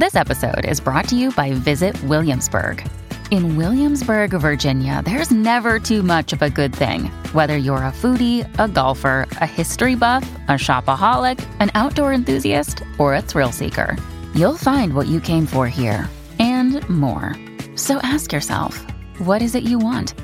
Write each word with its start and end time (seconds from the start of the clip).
This 0.00 0.16
episode 0.16 0.64
is 0.64 0.80
brought 0.80 1.08
to 1.08 1.14
you 1.14 1.30
by 1.30 1.52
Visit 1.52 2.02
Williamsburg. 2.04 2.82
In 3.30 3.58
Williamsburg, 3.58 4.30
Virginia, 4.30 5.02
there's 5.04 5.30
never 5.30 5.78
too 5.78 6.02
much 6.02 6.32
of 6.32 6.40
a 6.40 6.48
good 6.48 6.74
thing. 6.74 7.10
Whether 7.34 7.58
you're 7.58 7.84
a 7.84 7.92
foodie, 7.92 8.48
a 8.58 8.66
golfer, 8.66 9.28
a 9.42 9.46
history 9.46 9.96
buff, 9.96 10.22
a 10.48 10.52
shopaholic, 10.52 11.38
an 11.60 11.70
outdoor 11.74 12.14
enthusiast, 12.14 12.82
or 12.96 13.14
a 13.14 13.20
thrill 13.20 13.52
seeker, 13.52 13.94
you'll 14.34 14.56
find 14.56 14.94
what 14.94 15.06
you 15.06 15.20
came 15.20 15.44
for 15.44 15.68
here 15.68 16.08
and 16.38 16.80
more. 16.88 17.36
So 17.76 17.98
ask 18.02 18.32
yourself, 18.32 18.78
what 19.26 19.42
is 19.42 19.54
it 19.54 19.64
you 19.64 19.78
want? 19.78 20.14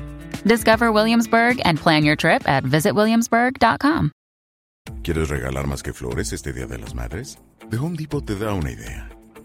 Discover 0.43 0.91
Williamsburg 0.91 1.61
and 1.65 1.77
plan 1.77 2.03
your 2.03 2.15
trip 2.15 2.49
at 2.49 2.63
visitwilliamsburg.com. 2.63 4.11
¿Quieres 5.03 5.29
regalar 5.29 5.67
más 5.67 5.83
que 5.83 5.93
flores 5.93 6.33
este 6.33 6.51
Día 6.51 6.65
de 6.65 6.79
las 6.79 6.95
Madres? 6.95 7.37
The 7.69 7.77
Home 7.77 7.95
Depot 7.95 8.25
te 8.25 8.33
da 8.33 8.55
una 8.55 8.71
idea. 8.71 9.16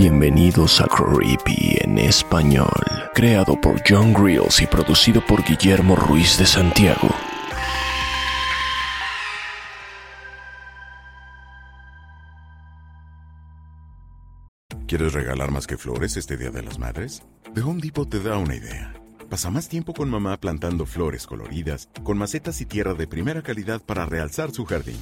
Bienvenidos 0.00 0.80
a 0.80 0.86
Creepy 0.86 1.76
en 1.80 1.98
español, 1.98 2.70
creado 3.14 3.60
por 3.60 3.82
John 3.84 4.14
Grills 4.14 4.62
y 4.62 4.66
producido 4.68 5.20
por 5.26 5.42
Guillermo 5.42 5.96
Ruiz 5.96 6.38
de 6.38 6.46
Santiago. 6.46 7.08
¿Quieres 14.86 15.14
regalar 15.14 15.50
más 15.50 15.66
que 15.66 15.76
flores 15.76 16.16
este 16.16 16.36
Día 16.36 16.50
de 16.50 16.62
las 16.62 16.78
Madres? 16.78 17.24
The 17.56 17.62
Home 17.62 17.80
Depot 17.82 18.08
te 18.08 18.20
da 18.20 18.38
una 18.38 18.54
idea. 18.54 18.94
Pasa 19.28 19.50
más 19.50 19.68
tiempo 19.68 19.94
con 19.94 20.08
mamá 20.08 20.36
plantando 20.36 20.86
flores 20.86 21.26
coloridas, 21.26 21.88
con 22.04 22.18
macetas 22.18 22.60
y 22.60 22.66
tierra 22.66 22.94
de 22.94 23.08
primera 23.08 23.42
calidad 23.42 23.82
para 23.84 24.06
realzar 24.06 24.52
su 24.52 24.64
jardín. 24.64 25.00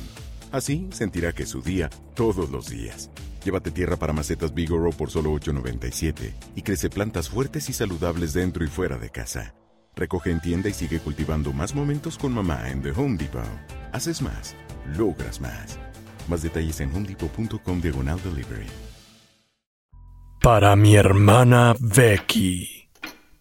Así 0.53 0.89
sentirá 0.91 1.35
que 1.35 1.43
es 1.43 1.51
su 1.51 1.61
día 1.61 1.91
todos 2.15 2.49
los 2.49 2.71
días. 2.71 3.11
Llévate 3.47 3.71
tierra 3.71 3.97
para 3.97 4.13
macetas 4.13 4.53
Bigoro 4.53 4.91
por 4.91 5.09
solo 5.09 5.31
$8.97 5.31 6.33
y 6.57 6.63
crece 6.63 6.91
plantas 6.91 7.29
fuertes 7.29 7.71
y 7.71 7.73
saludables 7.73 8.33
dentro 8.33 8.65
y 8.65 8.67
fuera 8.67 8.99
de 8.99 9.09
casa. 9.11 9.55
Recoge 9.95 10.33
en 10.33 10.41
tienda 10.41 10.69
y 10.69 10.73
sigue 10.73 10.99
cultivando 10.99 11.53
más 11.53 11.73
momentos 11.73 12.19
con 12.19 12.33
mamá 12.33 12.69
en 12.69 12.83
The 12.83 12.91
Home 12.91 13.17
Depot. 13.17 13.45
Haces 13.93 14.21
más, 14.21 14.57
logras 14.99 15.41
más. 15.41 15.79
Más 16.27 16.43
detalles 16.43 16.81
en 16.81 16.93
homedepot.com 16.93 17.81
diagonal 17.81 18.21
delivery. 18.25 18.67
Para 20.43 20.75
mi 20.75 20.97
hermana 20.97 21.77
Becky. 21.79 22.89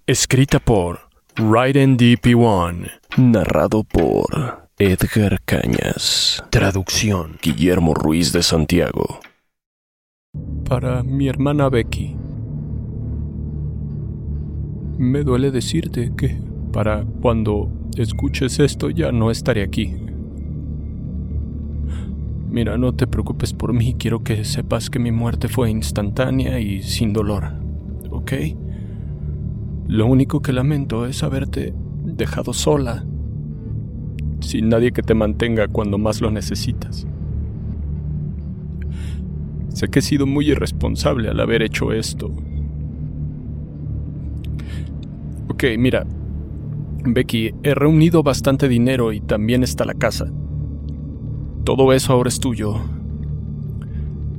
Escrita 0.05 0.59
por 0.59 1.09
Raiden 1.33 1.97
DP1. 1.97 2.91
Narrado 3.17 3.83
por 3.83 4.69
Edgar 4.77 5.41
Cañas. 5.45 6.43
Traducción. 6.51 7.39
Guillermo 7.41 7.95
Ruiz 7.95 8.31
de 8.33 8.43
Santiago. 8.43 9.19
Para 10.67 11.03
mi 11.03 11.27
hermana 11.27 11.69
Becky. 11.69 12.15
Me 14.97 15.23
duele 15.23 15.51
decirte 15.51 16.13
que 16.15 16.37
para 16.71 17.05
cuando 17.21 17.69
escuches 17.97 18.59
esto 18.59 18.89
ya 18.89 19.11
no 19.11 19.31
estaré 19.31 19.63
aquí. 19.63 19.93
Mira, 22.49 22.77
no 22.77 22.93
te 22.93 23.05
preocupes 23.05 23.53
por 23.53 23.73
mí, 23.73 23.95
quiero 23.99 24.23
que 24.23 24.45
sepas 24.45 24.89
que 24.89 24.97
mi 24.97 25.11
muerte 25.11 25.49
fue 25.49 25.69
instantánea 25.69 26.59
y 26.59 26.83
sin 26.83 27.11
dolor, 27.11 27.51
¿ok? 28.11 28.31
Lo 29.87 30.07
único 30.07 30.41
que 30.41 30.53
lamento 30.53 31.05
es 31.05 31.21
haberte 31.21 31.73
dejado 32.05 32.53
sola, 32.53 33.05
sin 34.39 34.69
nadie 34.69 34.91
que 34.91 35.01
te 35.01 35.13
mantenga 35.13 35.67
cuando 35.67 35.97
más 35.97 36.21
lo 36.21 36.31
necesitas. 36.31 37.05
Sé 39.75 39.89
que 39.89 39.99
he 39.99 40.01
sido 40.01 40.25
muy 40.25 40.49
irresponsable 40.49 41.27
al 41.27 41.37
haber 41.37 41.61
hecho 41.61 41.91
esto. 41.91 42.31
Ok, 45.49 45.65
mira, 45.77 46.07
Becky, 47.03 47.53
he 47.61 47.75
reunido 47.75 48.23
bastante 48.23 48.69
dinero 48.69 49.11
y 49.11 49.19
también 49.19 49.63
está 49.63 49.83
la 49.83 49.93
casa. 49.93 50.31
Todo 51.65 51.91
eso 51.91 52.13
ahora 52.13 52.29
es 52.29 52.39
tuyo. 52.39 52.79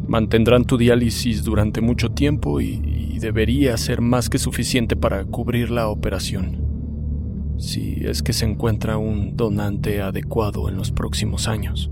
Mantendrán 0.09 0.65
tu 0.65 0.79
diálisis 0.79 1.45
durante 1.45 1.83
mucho 1.83 2.13
tiempo 2.13 2.63
y, 2.63 2.81
y, 3.13 3.19
debería 3.19 3.77
ser 3.77 4.01
más 4.01 4.31
que 4.31 4.39
suficiente 4.39 4.97
para 4.97 5.23
cubrir 5.27 5.71
la 5.71 5.89
operación. 5.89 7.57
Si 7.59 7.99
es 8.07 8.23
que 8.23 8.33
se 8.33 8.47
encuentra 8.47 8.97
un 8.97 9.37
donante 9.37 10.01
adecuado 10.01 10.71
en 10.71 10.79
los 10.79 10.93
próximos 10.93 11.47
años. 11.47 11.91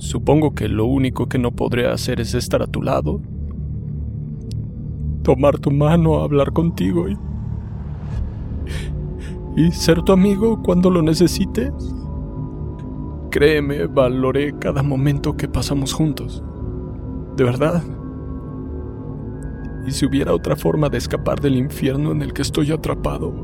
Supongo 0.00 0.54
que 0.54 0.66
lo 0.66 0.86
único 0.86 1.28
que 1.28 1.38
no 1.38 1.50
podré 1.50 1.86
hacer 1.86 2.22
es 2.22 2.32
estar 2.32 2.62
a 2.62 2.66
tu 2.66 2.80
lado, 2.80 3.20
tomar 5.22 5.58
tu 5.58 5.70
mano, 5.70 6.20
hablar 6.20 6.54
contigo 6.54 7.06
y, 7.06 7.18
y 9.58 9.70
ser 9.72 10.00
tu 10.00 10.12
amigo 10.12 10.62
cuando 10.62 10.88
lo 10.88 11.02
necesites. 11.02 11.74
Créeme, 13.30 13.88
valoré 13.88 14.54
cada 14.58 14.82
momento 14.82 15.36
que 15.36 15.48
pasamos 15.48 15.92
juntos. 15.92 16.42
De 17.36 17.44
verdad. 17.44 17.82
Y 19.86 19.90
si 19.90 20.06
hubiera 20.06 20.32
otra 20.32 20.56
forma 20.56 20.88
de 20.88 20.96
escapar 20.96 21.42
del 21.42 21.56
infierno 21.56 22.12
en 22.12 22.22
el 22.22 22.32
que 22.32 22.40
estoy 22.40 22.72
atrapado, 22.72 23.34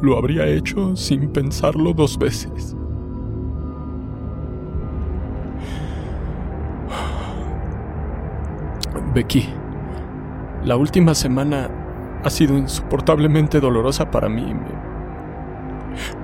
lo 0.00 0.16
habría 0.16 0.46
hecho 0.46 0.94
sin 0.94 1.30
pensarlo 1.32 1.92
dos 1.94 2.16
veces. 2.16 2.76
Becky, 9.18 9.48
la 10.64 10.76
última 10.76 11.12
semana 11.12 11.68
ha 12.22 12.30
sido 12.30 12.56
insoportablemente 12.56 13.58
dolorosa 13.58 14.12
para 14.12 14.28
mí. 14.28 14.54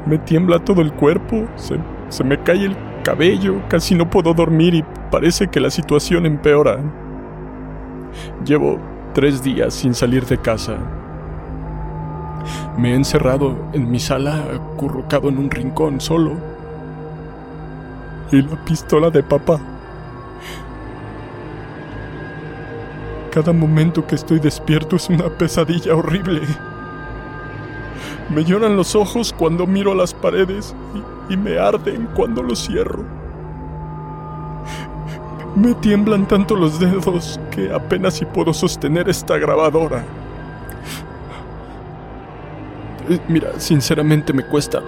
Me, 0.06 0.12
me 0.12 0.19
tiembla 0.19 0.60
todo 0.60 0.81
el 0.81 0.93
cuerpo, 0.93 1.49
se, 1.56 1.77
se 2.09 2.22
me 2.22 2.41
cae 2.44 2.66
el 2.66 2.77
cabello, 3.03 3.60
casi 3.69 3.97
no 3.97 4.09
puedo 4.09 4.32
dormir 4.32 4.77
y 4.77 4.84
parece 5.10 5.49
que 5.49 5.59
la 5.59 5.71
situación 5.71 6.25
empeora. 6.25 6.78
Llevo 8.47 8.78
tres 9.12 9.43
días 9.43 9.75
sin 9.75 9.93
salir 9.93 10.25
de 10.26 10.38
casa. 10.38 10.76
Me 12.78 12.93
he 12.93 12.94
encerrado 12.94 13.56
en 13.72 13.91
mi 13.91 13.99
sala, 13.99 14.41
acurrucado 14.55 15.31
en 15.31 15.38
un 15.38 15.50
rincón 15.50 16.00
solo. 16.00 16.37
Y 18.31 18.41
la 18.41 18.65
pistola 18.65 19.11
de 19.11 19.25
papá. 19.25 19.74
Cada 23.34 23.53
momento 23.53 24.06
que 24.06 24.15
estoy 24.15 24.39
despierto 24.39 24.95
es 24.95 25.09
una 25.09 25.28
pesadilla 25.28 25.97
horrible. 25.97 26.43
Me 28.33 28.45
lloran 28.45 28.77
los 28.77 28.95
ojos 28.95 29.34
cuando 29.37 29.67
miro 29.67 29.91
a 29.91 29.97
las 29.97 30.15
paredes 30.15 30.72
y, 31.28 31.33
y 31.34 31.37
me 31.37 31.59
arden 31.59 32.09
cuando 32.15 32.44
los 32.44 32.65
cierro. 32.65 33.05
Me 35.56 35.75
tiemblan 35.75 36.28
tanto 36.28 36.55
los 36.55 36.79
dedos 36.79 37.41
que 37.50 37.73
apenas 37.73 38.14
si 38.14 38.25
puedo 38.25 38.55
sostener 38.55 39.09
esta 39.09 39.37
grabadora. 39.37 40.05
Mira, 43.26 43.59
sinceramente 43.59 44.32
me 44.32 44.44
cuesta... 44.44 44.81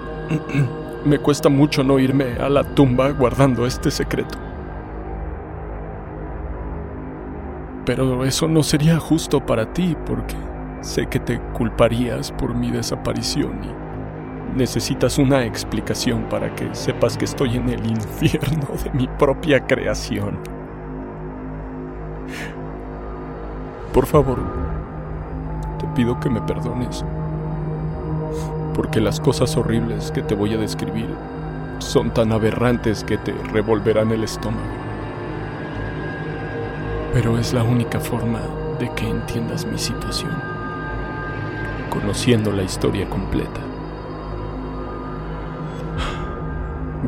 me 1.05 1.19
cuesta 1.19 1.49
mucho 1.49 1.83
no 1.83 1.99
irme 1.99 2.37
a 2.39 2.49
la 2.49 2.63
tumba 2.63 3.11
guardando 3.11 3.67
este 3.67 3.91
secreto. 3.91 4.46
Pero 7.87 8.25
eso 8.25 8.49
no 8.49 8.65
sería 8.65 8.99
justo 8.99 9.41
para 9.41 9.73
ti 9.73 9.97
porque 10.07 10.35
sé 10.81 11.07
que 11.07 11.21
te 11.21 11.41
culparías 11.55 12.33
por 12.33 12.53
mi 12.53 12.73
desaparición 12.73 13.61
y 13.63 14.59
necesitas 14.59 15.19
una 15.19 15.45
explicación 15.45 16.25
para 16.25 16.53
que 16.57 16.75
sepas 16.75 17.17
que 17.17 17.27
estoy 17.27 17.57
en 17.57 17.69
el 17.69 17.87
infierno 17.87 18.67
de 18.83 18.91
mi 18.91 19.07
propia 19.07 19.65
creación. 19.65 20.37
Por 23.93 24.07
favor, 24.07 24.41
te 25.79 25.87
pido 25.95 26.19
que 26.19 26.29
me 26.29 26.41
perdones, 26.41 27.05
porque 28.75 29.01
las 29.01 29.21
cosas 29.21 29.57
horribles 29.57 30.11
que 30.11 30.23
te 30.23 30.35
voy 30.35 30.55
a 30.55 30.59
describir 30.59 31.09
son 31.79 32.11
tan 32.11 32.33
aberrantes 32.33 33.05
que 33.05 33.17
te 33.17 33.33
revolverán 33.53 34.11
el 34.11 34.25
estómago. 34.25 34.86
Pero 37.17 37.39
es 37.39 37.55
la 37.55 37.63
única 37.63 37.99
forma 37.99 38.43
de 38.79 38.93
que 38.95 39.09
entiendas 39.09 39.65
mi 39.65 39.79
situación, 39.79 40.33
conociendo 41.89 42.53
la 42.53 42.63
historia 42.63 43.09
completa. 43.09 43.59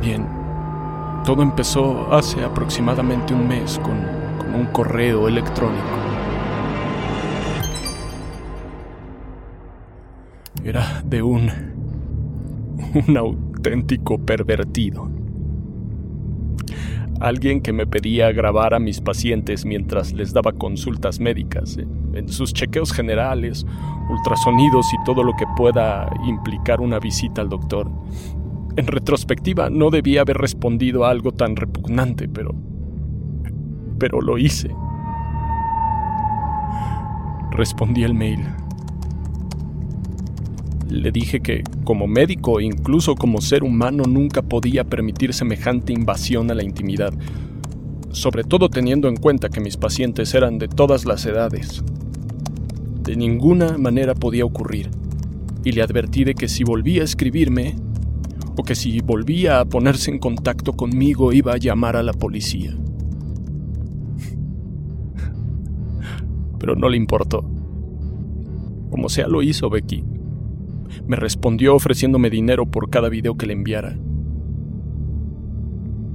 Bien, 0.00 0.26
todo 1.26 1.42
empezó 1.42 2.10
hace 2.10 2.42
aproximadamente 2.42 3.34
un 3.34 3.48
mes 3.48 3.78
con, 3.80 3.98
con 4.38 4.54
un 4.54 4.64
correo 4.72 5.28
electrónico. 5.28 5.84
Era 10.64 11.02
de 11.04 11.22
un... 11.22 11.50
un 13.06 13.14
auténtico 13.14 14.16
pervertido. 14.16 15.17
Alguien 17.20 17.60
que 17.60 17.72
me 17.72 17.86
pedía 17.86 18.30
grabar 18.30 18.74
a 18.74 18.78
mis 18.78 19.00
pacientes 19.00 19.64
mientras 19.64 20.12
les 20.12 20.32
daba 20.32 20.52
consultas 20.52 21.18
médicas, 21.18 21.76
eh, 21.76 21.86
en 22.14 22.28
sus 22.28 22.52
chequeos 22.52 22.92
generales, 22.92 23.66
ultrasonidos 24.08 24.86
y 24.92 25.04
todo 25.04 25.24
lo 25.24 25.34
que 25.34 25.44
pueda 25.56 26.08
implicar 26.24 26.80
una 26.80 27.00
visita 27.00 27.42
al 27.42 27.48
doctor. 27.48 27.90
En 28.76 28.86
retrospectiva, 28.86 29.68
no 29.68 29.90
debía 29.90 30.20
haber 30.20 30.38
respondido 30.38 31.04
a 31.04 31.10
algo 31.10 31.32
tan 31.32 31.56
repugnante, 31.56 32.28
pero... 32.28 32.54
pero 33.98 34.20
lo 34.20 34.38
hice. 34.38 34.70
Respondí 37.50 38.04
el 38.04 38.14
mail. 38.14 38.46
Le 40.88 41.12
dije 41.12 41.40
que, 41.40 41.64
como 41.84 42.06
médico 42.06 42.60
e 42.60 42.64
incluso 42.64 43.14
como 43.14 43.42
ser 43.42 43.62
humano, 43.62 44.04
nunca 44.04 44.40
podía 44.40 44.84
permitir 44.84 45.34
semejante 45.34 45.92
invasión 45.92 46.50
a 46.50 46.54
la 46.54 46.64
intimidad, 46.64 47.12
sobre 48.10 48.42
todo 48.42 48.70
teniendo 48.70 49.08
en 49.08 49.16
cuenta 49.16 49.50
que 49.50 49.60
mis 49.60 49.76
pacientes 49.76 50.32
eran 50.32 50.58
de 50.58 50.68
todas 50.68 51.04
las 51.04 51.26
edades. 51.26 51.84
De 53.02 53.16
ninguna 53.16 53.76
manera 53.76 54.14
podía 54.14 54.46
ocurrir, 54.46 54.90
y 55.62 55.72
le 55.72 55.82
advertí 55.82 56.24
de 56.24 56.34
que 56.34 56.48
si 56.48 56.64
volvía 56.64 57.02
a 57.02 57.04
escribirme, 57.04 57.76
o 58.56 58.62
que 58.62 58.74
si 58.74 59.00
volvía 59.00 59.60
a 59.60 59.66
ponerse 59.66 60.10
en 60.10 60.18
contacto 60.18 60.72
conmigo 60.72 61.32
iba 61.34 61.52
a 61.52 61.58
llamar 61.58 61.96
a 61.96 62.02
la 62.02 62.14
policía. 62.14 62.76
Pero 66.58 66.74
no 66.74 66.88
le 66.88 66.96
importó. 66.96 67.44
Como 68.90 69.08
sea 69.08 69.28
lo 69.28 69.42
hizo 69.42 69.70
Becky. 69.70 70.02
Me 71.06 71.16
respondió 71.16 71.74
ofreciéndome 71.74 72.30
dinero 72.30 72.66
por 72.66 72.90
cada 72.90 73.08
video 73.08 73.36
que 73.36 73.46
le 73.46 73.52
enviara. 73.54 73.96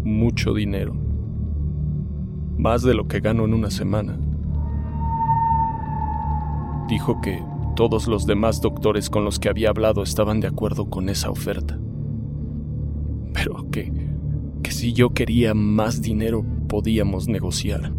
Mucho 0.03 0.53
dinero. 0.53 0.95
Más 2.57 2.83
de 2.83 2.93
lo 2.93 3.07
que 3.07 3.19
gano 3.19 3.45
en 3.45 3.53
una 3.53 3.71
semana. 3.71 4.19
Dijo 6.87 7.21
que 7.21 7.41
todos 7.75 8.07
los 8.07 8.25
demás 8.25 8.61
doctores 8.61 9.09
con 9.09 9.23
los 9.25 9.39
que 9.39 9.49
había 9.49 9.69
hablado 9.69 10.03
estaban 10.03 10.39
de 10.39 10.47
acuerdo 10.47 10.89
con 10.89 11.09
esa 11.09 11.29
oferta 11.29 11.79
pero 13.33 13.69
que, 13.71 13.91
que 14.61 14.71
si 14.71 14.93
yo 14.93 15.09
quería 15.09 15.53
más 15.53 16.01
dinero 16.01 16.45
podíamos 16.69 17.27
negociar. 17.27 17.91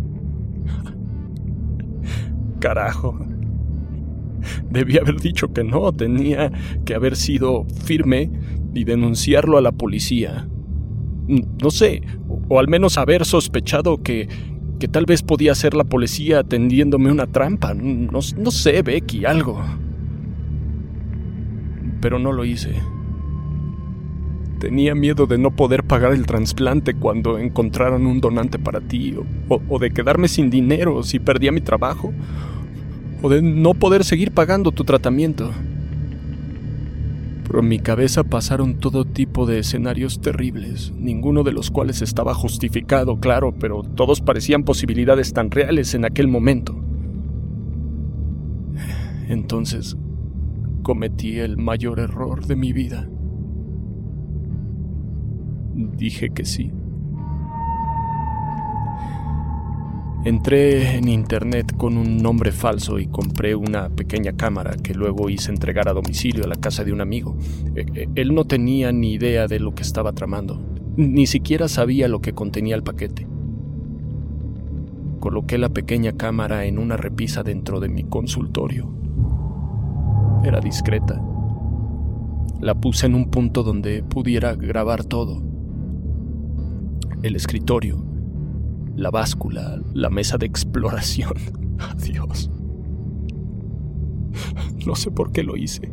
Carajo. 2.60 3.18
Debía 4.70 5.00
haber 5.00 5.20
dicho 5.20 5.52
que 5.52 5.64
no, 5.64 5.92
tenía 5.92 6.50
que 6.84 6.94
haber 6.94 7.16
sido 7.16 7.66
firme 7.84 8.30
y 8.74 8.84
denunciarlo 8.84 9.58
a 9.58 9.62
la 9.62 9.72
policía. 9.72 10.48
No 11.26 11.70
sé, 11.70 12.02
o 12.48 12.58
al 12.58 12.68
menos 12.68 12.98
haber 12.98 13.24
sospechado 13.24 14.02
que, 14.02 14.28
que 14.78 14.88
tal 14.88 15.06
vez 15.06 15.22
podía 15.22 15.54
ser 15.54 15.74
la 15.74 15.84
policía 15.84 16.42
tendiéndome 16.42 17.10
una 17.10 17.26
trampa. 17.26 17.74
No, 17.74 18.20
no 18.36 18.50
sé, 18.50 18.82
Becky, 18.82 19.24
algo. 19.24 19.62
Pero 22.00 22.18
no 22.18 22.32
lo 22.32 22.44
hice. 22.44 22.74
Tenía 24.58 24.94
miedo 24.94 25.26
de 25.26 25.38
no 25.38 25.50
poder 25.50 25.84
pagar 25.84 26.12
el 26.12 26.26
trasplante 26.26 26.94
cuando 26.94 27.38
encontraran 27.38 28.06
un 28.06 28.20
donante 28.20 28.58
para 28.58 28.80
ti, 28.80 29.14
o, 29.48 29.78
de 29.78 29.90
quedarme 29.90 30.28
sin 30.28 30.48
dinero 30.48 31.02
si 31.02 31.18
perdía 31.18 31.52
mi 31.52 31.60
trabajo, 31.60 32.12
no 33.30 33.74
poder 33.74 34.04
seguir 34.04 34.32
pagando 34.32 34.70
tu 34.72 34.84
tratamiento. 34.84 35.50
Por 37.44 37.62
mi 37.62 37.78
cabeza 37.78 38.24
pasaron 38.24 38.78
todo 38.78 39.04
tipo 39.04 39.46
de 39.46 39.60
escenarios 39.60 40.20
terribles, 40.20 40.92
ninguno 40.96 41.42
de 41.42 41.52
los 41.52 41.70
cuales 41.70 42.02
estaba 42.02 42.34
justificado, 42.34 43.20
claro, 43.20 43.54
pero 43.58 43.82
todos 43.82 44.20
parecían 44.20 44.64
posibilidades 44.64 45.32
tan 45.32 45.50
reales 45.50 45.94
en 45.94 46.04
aquel 46.04 46.28
momento. 46.28 46.74
Entonces, 49.28 49.96
cometí 50.82 51.38
el 51.38 51.56
mayor 51.56 52.00
error 52.00 52.46
de 52.46 52.56
mi 52.56 52.72
vida. 52.72 53.08
Dije 55.74 56.30
que 56.30 56.44
sí. 56.44 56.72
Entré 60.24 60.96
en 60.96 61.08
internet 61.08 61.76
con 61.76 61.98
un 61.98 62.16
nombre 62.16 62.50
falso 62.50 62.98
y 62.98 63.08
compré 63.08 63.54
una 63.54 63.90
pequeña 63.90 64.32
cámara 64.32 64.74
que 64.82 64.94
luego 64.94 65.28
hice 65.28 65.50
entregar 65.50 65.86
a 65.86 65.92
domicilio 65.92 66.44
a 66.44 66.48
la 66.48 66.56
casa 66.56 66.82
de 66.82 66.94
un 66.94 67.02
amigo. 67.02 67.36
E, 67.74 67.84
e, 67.94 68.08
él 68.14 68.34
no 68.34 68.46
tenía 68.46 68.90
ni 68.90 69.12
idea 69.12 69.46
de 69.48 69.60
lo 69.60 69.74
que 69.74 69.82
estaba 69.82 70.14
tramando, 70.14 70.62
ni 70.96 71.26
siquiera 71.26 71.68
sabía 71.68 72.08
lo 72.08 72.22
que 72.22 72.32
contenía 72.32 72.74
el 72.74 72.82
paquete. 72.82 73.26
Coloqué 75.20 75.58
la 75.58 75.68
pequeña 75.68 76.12
cámara 76.12 76.64
en 76.64 76.78
una 76.78 76.96
repisa 76.96 77.42
dentro 77.42 77.78
de 77.78 77.90
mi 77.90 78.04
consultorio. 78.04 78.90
Era 80.42 80.60
discreta. 80.60 81.22
La 82.62 82.74
puse 82.74 83.04
en 83.04 83.14
un 83.14 83.30
punto 83.30 83.62
donde 83.62 84.02
pudiera 84.02 84.54
grabar 84.54 85.04
todo 85.04 85.42
el 87.22 87.36
escritorio, 87.36 88.13
la 88.96 89.10
báscula, 89.10 89.80
la 89.92 90.10
mesa 90.10 90.38
de 90.38 90.46
exploración. 90.46 91.34
Adiós. 91.78 92.50
No 94.86 94.94
sé 94.94 95.10
por 95.10 95.32
qué 95.32 95.42
lo 95.42 95.56
hice. 95.56 95.92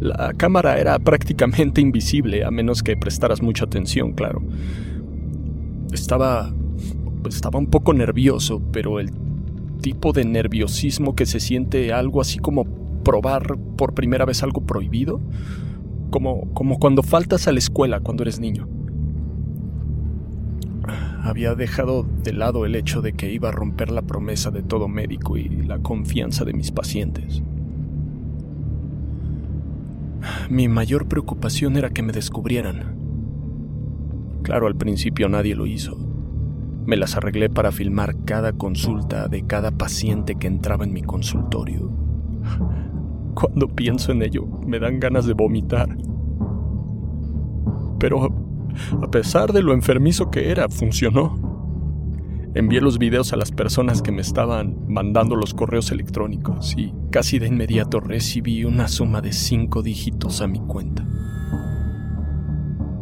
La 0.00 0.32
cámara 0.34 0.78
era 0.78 0.98
prácticamente 0.98 1.80
invisible, 1.80 2.44
a 2.44 2.50
menos 2.50 2.82
que 2.82 2.96
prestaras 2.96 3.42
mucha 3.42 3.66
atención, 3.66 4.12
claro. 4.12 4.42
Estaba... 5.92 6.54
estaba 7.28 7.58
un 7.58 7.66
poco 7.66 7.92
nervioso, 7.92 8.62
pero 8.72 8.98
el 8.98 9.10
tipo 9.82 10.12
de 10.12 10.24
nerviosismo 10.24 11.14
que 11.14 11.26
se 11.26 11.40
siente 11.40 11.92
algo 11.92 12.20
así 12.20 12.38
como 12.38 12.64
probar 13.02 13.58
por 13.76 13.94
primera 13.94 14.24
vez 14.24 14.42
algo 14.42 14.62
prohibido, 14.62 15.20
como, 16.10 16.52
como 16.54 16.78
cuando 16.78 17.02
faltas 17.02 17.46
a 17.46 17.52
la 17.52 17.58
escuela 17.58 18.00
cuando 18.00 18.22
eres 18.22 18.40
niño. 18.40 18.68
Había 21.22 21.54
dejado 21.54 22.06
de 22.22 22.32
lado 22.32 22.64
el 22.64 22.74
hecho 22.74 23.02
de 23.02 23.12
que 23.12 23.30
iba 23.30 23.50
a 23.50 23.52
romper 23.52 23.90
la 23.90 24.02
promesa 24.02 24.50
de 24.50 24.62
todo 24.62 24.88
médico 24.88 25.36
y 25.36 25.48
la 25.48 25.78
confianza 25.78 26.44
de 26.44 26.54
mis 26.54 26.70
pacientes. 26.70 27.42
Mi 30.48 30.68
mayor 30.68 31.06
preocupación 31.06 31.76
era 31.76 31.90
que 31.90 32.02
me 32.02 32.12
descubrieran. 32.12 32.96
Claro, 34.42 34.66
al 34.66 34.76
principio 34.76 35.28
nadie 35.28 35.54
lo 35.54 35.66
hizo. 35.66 35.96
Me 36.86 36.96
las 36.96 37.16
arreglé 37.16 37.50
para 37.50 37.72
filmar 37.72 38.24
cada 38.24 38.52
consulta 38.52 39.28
de 39.28 39.46
cada 39.46 39.70
paciente 39.70 40.36
que 40.36 40.46
entraba 40.46 40.84
en 40.84 40.92
mi 40.92 41.02
consultorio. 41.02 41.90
Cuando 43.34 43.68
pienso 43.68 44.12
en 44.12 44.22
ello, 44.22 44.46
me 44.66 44.78
dan 44.78 44.98
ganas 44.98 45.26
de 45.26 45.34
vomitar. 45.34 45.96
Pero, 47.98 48.49
a 49.02 49.10
pesar 49.10 49.52
de 49.52 49.62
lo 49.62 49.72
enfermizo 49.72 50.30
que 50.30 50.50
era, 50.50 50.68
funcionó. 50.68 51.50
Envié 52.54 52.80
los 52.80 52.98
videos 52.98 53.32
a 53.32 53.36
las 53.36 53.52
personas 53.52 54.02
que 54.02 54.10
me 54.10 54.22
estaban 54.22 54.76
mandando 54.88 55.36
los 55.36 55.54
correos 55.54 55.92
electrónicos 55.92 56.74
y 56.76 56.92
casi 57.10 57.38
de 57.38 57.46
inmediato 57.46 58.00
recibí 58.00 58.64
una 58.64 58.88
suma 58.88 59.20
de 59.20 59.32
cinco 59.32 59.82
dígitos 59.82 60.40
a 60.40 60.48
mi 60.48 60.58
cuenta. 60.58 61.06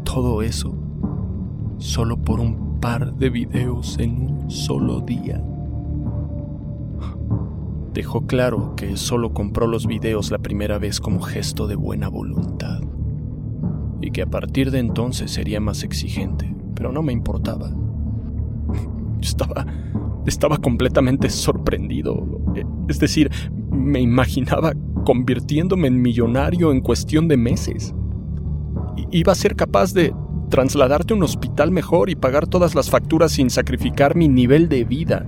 Todo 0.05 0.43
eso 0.43 0.77
solo 1.79 2.19
por 2.19 2.41
un 2.41 2.81
par 2.81 3.15
de 3.15 3.31
videos 3.31 3.99
en 3.99 4.21
un 4.21 4.51
solo 4.51 5.01
día 5.01 5.43
dejó 7.99 8.27
claro 8.27 8.75
que 8.77 8.97
solo 8.97 9.33
compró 9.33 9.67
los 9.67 9.87
videos 9.87 10.31
la 10.31 10.39
primera 10.39 10.79
vez 10.79 11.01
como 11.01 11.21
gesto 11.21 11.67
de 11.67 11.75
buena 11.75 12.09
voluntad 12.09 12.81
y 14.09 14.11
que 14.11 14.23
a 14.23 14.27
partir 14.27 14.71
de 14.71 14.79
entonces 14.79 15.31
sería 15.31 15.61
más 15.61 15.85
exigente, 15.85 16.55
pero 16.75 16.91
no 16.93 17.03
me 17.03 17.13
importaba. 17.13 17.71
Estaba 19.21 19.67
estaba 20.27 20.59
completamente 20.59 21.31
sorprendido, 21.31 22.27
es 22.87 22.99
decir, 22.99 23.31
me 23.71 23.99
imaginaba 23.99 24.75
convirtiéndome 25.05 25.89
en 25.89 26.03
millonario 26.03 26.71
en 26.71 26.83
cuestión 26.83 27.29
de 27.29 27.39
meses. 27.39 27.95
Iba 29.11 29.33
a 29.33 29.37
ser 29.37 29.57
capaz 29.57 29.95
de, 29.95 30.13
trasladarte 30.49 31.13
a 31.13 31.17
un 31.17 31.23
hospital 31.23 31.71
mejor 31.71 32.11
y 32.11 32.15
pagar 32.15 32.47
todas 32.47 32.75
las 32.75 32.91
facturas 32.91 33.33
sin 33.33 33.51
sacrificar 33.51 34.17
mi 34.17 34.29
nivel 34.29 34.69
de 34.69 34.85
vida. 34.85 35.27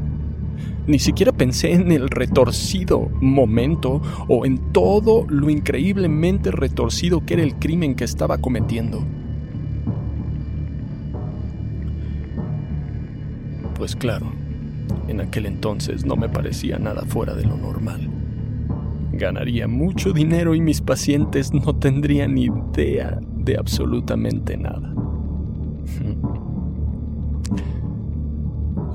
Ni 0.86 0.98
siquiera 0.98 1.32
pensé 1.32 1.72
en 1.72 1.92
el 1.92 2.08
retorcido 2.08 3.08
momento 3.20 4.00
o 4.28 4.46
en 4.46 4.72
todo 4.72 5.26
lo 5.28 5.50
increíblemente 5.50 6.50
retorcido 6.50 7.24
que 7.24 7.34
era 7.34 7.42
el 7.42 7.56
crimen 7.56 7.94
que 7.94 8.04
estaba 8.04 8.38
cometiendo. 8.38 9.04
Pues 13.76 13.96
claro, 13.96 14.26
en 15.08 15.20
aquel 15.20 15.46
entonces 15.46 16.04
no 16.04 16.16
me 16.16 16.28
parecía 16.28 16.78
nada 16.78 17.02
fuera 17.06 17.34
de 17.34 17.44
lo 17.44 17.56
normal. 17.56 18.10
Ganaría 19.12 19.68
mucho 19.68 20.12
dinero 20.12 20.54
y 20.54 20.60
mis 20.60 20.80
pacientes 20.80 21.52
no 21.52 21.76
tendrían 21.76 22.36
idea 22.38 23.18
de 23.22 23.56
absolutamente 23.56 24.56
nada. 24.56 24.94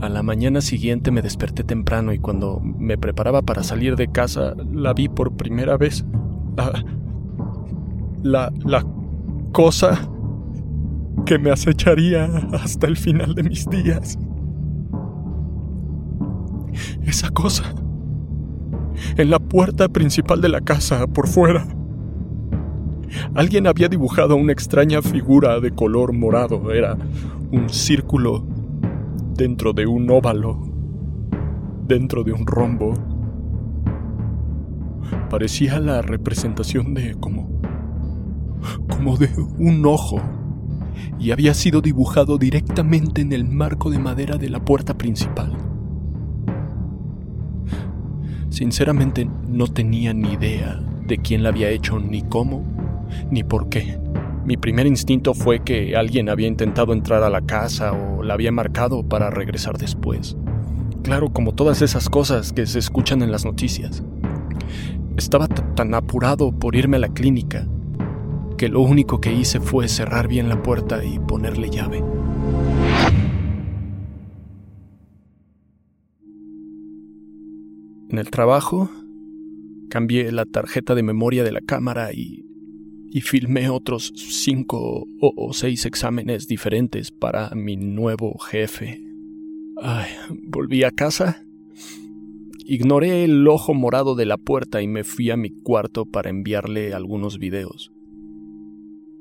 A 0.05 0.09
la 0.09 0.21
mañana 0.21 0.61
siguiente 0.61 1.09
me 1.09 1.23
desperté 1.23 1.63
temprano 1.63 2.13
y 2.13 2.19
cuando 2.19 2.61
me 2.61 2.95
preparaba 2.95 3.41
para 3.41 3.63
salir 3.63 3.95
de 3.95 4.07
casa 4.07 4.53
la 4.71 4.93
vi 4.93 5.09
por 5.09 5.35
primera 5.35 5.77
vez. 5.77 6.05
La, 6.55 6.85
la, 8.21 8.53
la 8.63 8.85
cosa 9.51 10.07
que 11.25 11.39
me 11.39 11.49
acecharía 11.49 12.25
hasta 12.53 12.85
el 12.85 12.97
final 12.97 13.33
de 13.33 13.41
mis 13.45 13.67
días. 13.67 14.19
Esa 17.03 17.31
cosa. 17.31 17.73
En 19.17 19.31
la 19.31 19.39
puerta 19.39 19.89
principal 19.89 20.39
de 20.39 20.49
la 20.49 20.61
casa, 20.61 21.07
por 21.07 21.27
fuera. 21.27 21.65
Alguien 23.33 23.65
había 23.65 23.87
dibujado 23.87 24.35
una 24.35 24.51
extraña 24.51 25.01
figura 25.01 25.59
de 25.59 25.71
color 25.71 26.13
morado. 26.13 26.71
Era 26.71 26.95
un 27.51 27.71
círculo 27.71 28.45
dentro 29.35 29.73
de 29.73 29.85
un 29.85 30.09
óvalo, 30.09 30.59
dentro 31.85 32.23
de 32.23 32.31
un 32.31 32.47
rombo. 32.47 32.93
Parecía 35.29 35.79
la 35.79 36.01
representación 36.01 36.93
de 36.93 37.15
como 37.15 37.55
como 38.89 39.17
de 39.17 39.29
un 39.59 39.85
ojo 39.85 40.19
y 41.19 41.31
había 41.31 41.53
sido 41.53 41.81
dibujado 41.81 42.37
directamente 42.37 43.21
en 43.21 43.33
el 43.33 43.45
marco 43.45 43.89
de 43.89 43.99
madera 43.99 44.37
de 44.37 44.49
la 44.49 44.63
puerta 44.63 44.97
principal. 44.97 45.55
Sinceramente 48.49 49.29
no 49.47 49.67
tenía 49.67 50.13
ni 50.13 50.33
idea 50.33 50.81
de 51.05 51.17
quién 51.17 51.43
la 51.43 51.49
había 51.49 51.69
hecho, 51.69 51.99
ni 51.99 52.21
cómo, 52.21 52.63
ni 53.29 53.43
por 53.43 53.69
qué. 53.69 53.99
Mi 54.45 54.57
primer 54.57 54.87
instinto 54.87 55.33
fue 55.33 55.59
que 55.59 55.95
alguien 55.95 56.29
había 56.29 56.47
intentado 56.47 56.93
entrar 56.93 57.23
a 57.23 57.29
la 57.29 57.41
casa 57.41 57.91
o 57.91 58.14
la 58.25 58.33
había 58.33 58.51
marcado 58.51 59.07
para 59.07 59.29
regresar 59.29 59.77
después. 59.77 60.35
Claro, 61.03 61.29
como 61.31 61.53
todas 61.53 61.81
esas 61.81 62.09
cosas 62.09 62.51
que 62.51 62.65
se 62.65 62.79
escuchan 62.79 63.21
en 63.21 63.31
las 63.31 63.45
noticias. 63.45 64.03
Estaba 65.17 65.47
tan 65.47 65.93
apurado 65.93 66.51
por 66.51 66.75
irme 66.75 66.97
a 66.97 66.99
la 66.99 67.09
clínica 67.09 67.67
que 68.57 68.69
lo 68.69 68.81
único 68.81 69.21
que 69.21 69.33
hice 69.33 69.59
fue 69.59 69.87
cerrar 69.87 70.27
bien 70.27 70.49
la 70.49 70.61
puerta 70.61 71.03
y 71.03 71.19
ponerle 71.19 71.69
llave. 71.69 72.03
En 78.09 78.17
el 78.19 78.29
trabajo, 78.29 78.89
cambié 79.89 80.31
la 80.31 80.45
tarjeta 80.45 80.95
de 80.95 81.03
memoria 81.03 81.43
de 81.43 81.51
la 81.51 81.61
cámara 81.61 82.13
y 82.13 82.45
y 83.15 83.21
filmé 83.21 83.69
otros 83.69 84.11
cinco 84.13 85.07
o 85.21 85.53
seis 85.53 85.85
exámenes 85.85 86.47
diferentes 86.47 87.11
para 87.11 87.49
mi 87.55 87.77
nuevo 87.77 88.37
jefe. 88.39 89.01
Volví 90.49 90.83
a 90.83 90.91
casa. 90.91 91.45
Ignoré 92.65 93.23
el 93.23 93.47
ojo 93.47 93.73
morado 93.73 94.15
de 94.15 94.25
la 94.25 94.35
puerta 94.35 94.81
y 94.81 94.87
me 94.89 95.05
fui 95.05 95.31
a 95.31 95.37
mi 95.37 95.49
cuarto 95.49 96.05
para 96.05 96.29
enviarle 96.29 96.93
algunos 96.93 97.39
videos. 97.39 97.89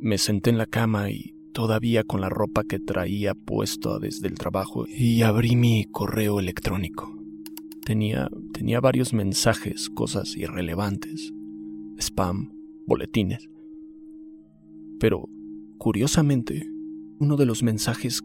Me 0.01 0.19
senté 0.19 0.51
en 0.51 0.59
la 0.59 0.67
cama 0.67 1.13
y 1.13 1.37
todavía 1.53 2.03
con 2.03 2.21
la 2.21 2.29
ropa 2.29 2.65
que 2.65 2.81
traía 2.81 3.37
puesta 3.37 4.01
desde 4.01 4.27
el 4.27 4.35
trabajo 4.35 4.87
y 4.89 5.23
abrí 5.23 5.55
mi 5.55 5.85
correo 5.85 6.41
electrónico. 6.41 7.17
Tenía, 7.85 8.29
tenía 8.53 8.81
varios 8.81 9.13
mensajes, 9.13 9.89
cosas 9.89 10.37
irrelevantes, 10.37 11.33
spam, 12.01 12.51
boletines. 12.87 13.54
Pero, 14.99 15.29
curiosamente, 15.79 16.69
uno 17.19 17.37
de 17.37 17.47
los 17.47 17.63
mensajes 17.63 18.23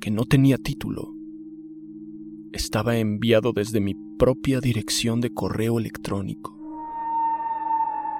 que 0.00 0.10
no 0.10 0.24
tenía 0.24 0.58
título 0.58 1.14
estaba 2.52 2.96
enviado 2.98 3.52
desde 3.52 3.80
mi 3.80 3.94
propia 4.18 4.60
dirección 4.60 5.20
de 5.20 5.32
correo 5.32 5.78
electrónico. 5.78 6.56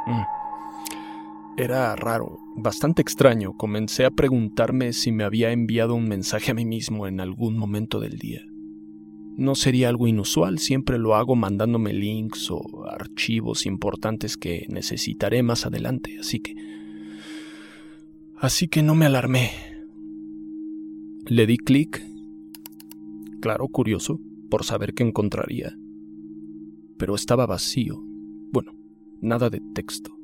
Mm. 0.07 0.23
Era 1.61 1.97
raro, 1.97 2.39
bastante 2.57 3.03
extraño. 3.03 3.57
Comencé 3.57 4.05
a 4.05 4.11
preguntarme 4.11 4.93
si 4.93 5.11
me 5.11 5.25
había 5.25 5.51
enviado 5.51 5.95
un 5.95 6.09
mensaje 6.09 6.53
a 6.53 6.55
mí 6.55 6.65
mismo 6.65 7.07
en 7.09 7.21
algún 7.21 7.57
momento 7.57 7.99
del 7.99 8.19
día. 8.19 8.43
No 9.37 9.55
sería 9.55 9.89
algo 9.89 10.07
inusual, 10.07 10.59
siempre 10.59 10.99
lo 10.99 11.15
hago 11.15 11.37
mandándome 11.37 11.93
links 11.93 12.51
o 12.51 12.85
archivos 12.89 13.67
importantes 13.67 14.37
que 14.37 14.67
necesitaré 14.69 15.43
más 15.43 15.67
adelante, 15.67 16.17
así 16.19 16.41
que 16.41 16.55
Así 18.41 18.69
que 18.69 18.85
no 18.85 18.95
me 18.95 19.05
alarmé. 19.05 19.51
Le 21.27 21.45
di 21.45 21.57
clic. 21.57 22.01
Claro, 23.41 23.67
curioso, 23.67 24.21
por 24.49 24.63
saber 24.63 24.95
qué 24.95 25.03
encontraría. 25.03 25.77
Pero 26.99 27.17
estaba 27.17 27.47
vacío. 27.47 28.01
Bueno, 28.53 28.77
nada 29.21 29.51
de 29.51 29.61
texto. 29.75 30.17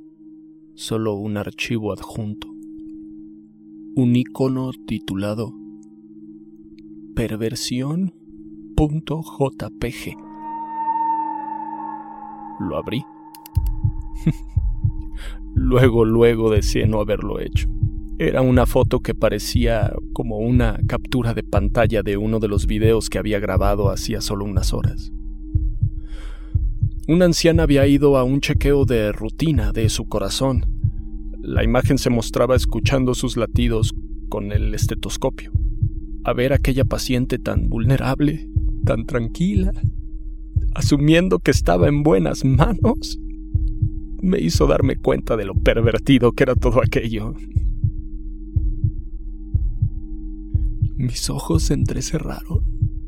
Solo 0.75 1.15
un 1.15 1.37
archivo 1.37 1.93
adjunto. 1.93 2.47
Un 3.97 4.15
icono 4.15 4.71
titulado 4.87 5.53
perversión.jpg. 7.17 10.17
Lo 12.61 12.77
abrí. 12.77 13.03
luego, 15.55 16.05
luego 16.05 16.51
deseé 16.51 16.87
no 16.87 17.01
haberlo 17.01 17.41
hecho. 17.41 17.69
Era 18.19 18.43
una 18.43 18.65
foto 18.65 19.01
que 19.01 19.13
parecía 19.13 19.93
como 20.13 20.39
una 20.39 20.79
captura 20.87 21.35
de 21.35 21.43
pantalla 21.43 22.05
de 22.05 22.17
uno 22.17 22.39
de 22.39 22.47
los 22.47 22.67
videos 22.67 23.11
que 23.11 23.19
había 23.19 23.41
grabado 23.41 23.91
hacía 23.91 24.21
solo 24.21 24.45
unas 24.45 24.73
horas. 24.73 25.11
Una 27.09 27.25
anciana 27.25 27.65
había 27.65 27.89
ido 27.89 28.17
a 28.17 28.23
un 28.23 28.41
chequeo 28.41 28.85
de 28.85 29.11
rutina 29.11 29.73
de 29.73 29.89
su 29.89 30.07
corazón. 30.07 30.65
La 31.43 31.65
imagen 31.65 31.99
se 31.99 32.09
mostraba 32.09 32.55
escuchando 32.55 33.15
sus 33.15 33.37
latidos 33.37 33.93
con 34.29 34.53
el 34.53 34.73
estetoscopio. 34.75 35.51
A 36.23 36.33
ver 36.33 36.53
aquella 36.53 36.85
paciente 36.85 37.39
tan 37.41 37.69
vulnerable, 37.69 38.49
tan 38.85 39.07
tranquila, 39.07 39.73
asumiendo 40.75 41.41
que 41.41 41.51
estaba 41.51 41.89
en 41.89 42.05
buenas 42.05 42.45
manos, 42.45 43.19
me 44.23 44.39
hizo 44.39 44.69
darme 44.69 44.97
cuenta 44.97 45.37
de 45.37 45.47
lo 45.47 45.55
pervertido 45.55 46.31
que 46.31 46.45
era 46.45 46.55
todo 46.55 46.81
aquello. 46.81 47.35
Mis 50.97 51.29
ojos 51.29 51.65
se 51.65 51.75
entrecerraron 51.75 52.63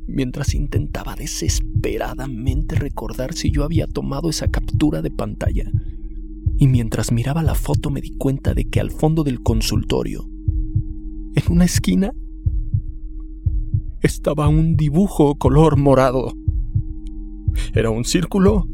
mientras 0.09 0.55
intentaba 0.55 1.15
desesperadamente 1.15 2.75
recordar 2.77 3.35
si 3.35 3.51
yo 3.51 3.65
había 3.65 3.87
tomado 3.87 4.31
esa 4.31 4.49
captura 4.49 5.03
de 5.03 5.11
pantalla. 5.11 5.71
Y 6.59 6.69
mientras 6.69 7.13
miraba 7.13 7.43
la 7.43 7.55
foto 7.55 7.91
me 7.91 8.01
di 8.01 8.17
cuenta 8.17 8.55
de 8.55 8.65
que 8.65 8.81
al 8.81 8.91
fondo 8.91 9.25
del 9.25 9.43
consultorio, 9.43 10.29
en 11.35 11.53
una 11.53 11.65
esquina, 11.65 12.13
estaba 14.03 14.49
un 14.49 14.77
dibujo 14.77 15.37
color 15.37 15.77
morado. 15.77 16.33
Era 17.75 17.91
un 17.91 18.05
círculo 18.05 18.69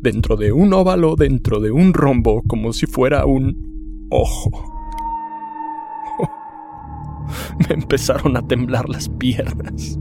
dentro 0.00 0.36
de 0.36 0.52
un 0.52 0.72
óvalo, 0.72 1.16
dentro 1.16 1.60
de 1.60 1.70
un 1.70 1.92
rombo, 1.92 2.42
como 2.46 2.72
si 2.72 2.86
fuera 2.86 3.26
un 3.26 4.06
ojo. 4.10 4.77
Me 7.68 7.74
empezaron 7.74 8.36
a 8.36 8.46
temblar 8.46 8.88
las 8.88 9.08
piernas, 9.08 9.98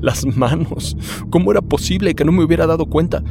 las 0.00 0.24
manos. 0.36 0.96
¿Cómo 1.30 1.50
era 1.50 1.62
posible 1.62 2.14
que 2.14 2.24
no 2.24 2.32
me 2.32 2.44
hubiera 2.44 2.66
dado 2.66 2.86
cuenta? 2.86 3.22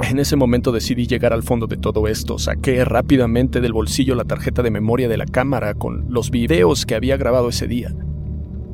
En 0.00 0.18
ese 0.18 0.36
momento 0.36 0.70
decidí 0.70 1.06
llegar 1.06 1.32
al 1.32 1.42
fondo 1.42 1.66
de 1.66 1.76
todo 1.76 2.06
esto. 2.06 2.38
Saqué 2.38 2.84
rápidamente 2.84 3.60
del 3.60 3.72
bolsillo 3.72 4.14
la 4.14 4.24
tarjeta 4.24 4.62
de 4.62 4.70
memoria 4.70 5.08
de 5.08 5.16
la 5.16 5.26
cámara 5.26 5.74
con 5.74 6.06
los 6.08 6.30
videos 6.30 6.86
que 6.86 6.94
había 6.94 7.16
grabado 7.16 7.48
ese 7.48 7.66
día. 7.66 7.94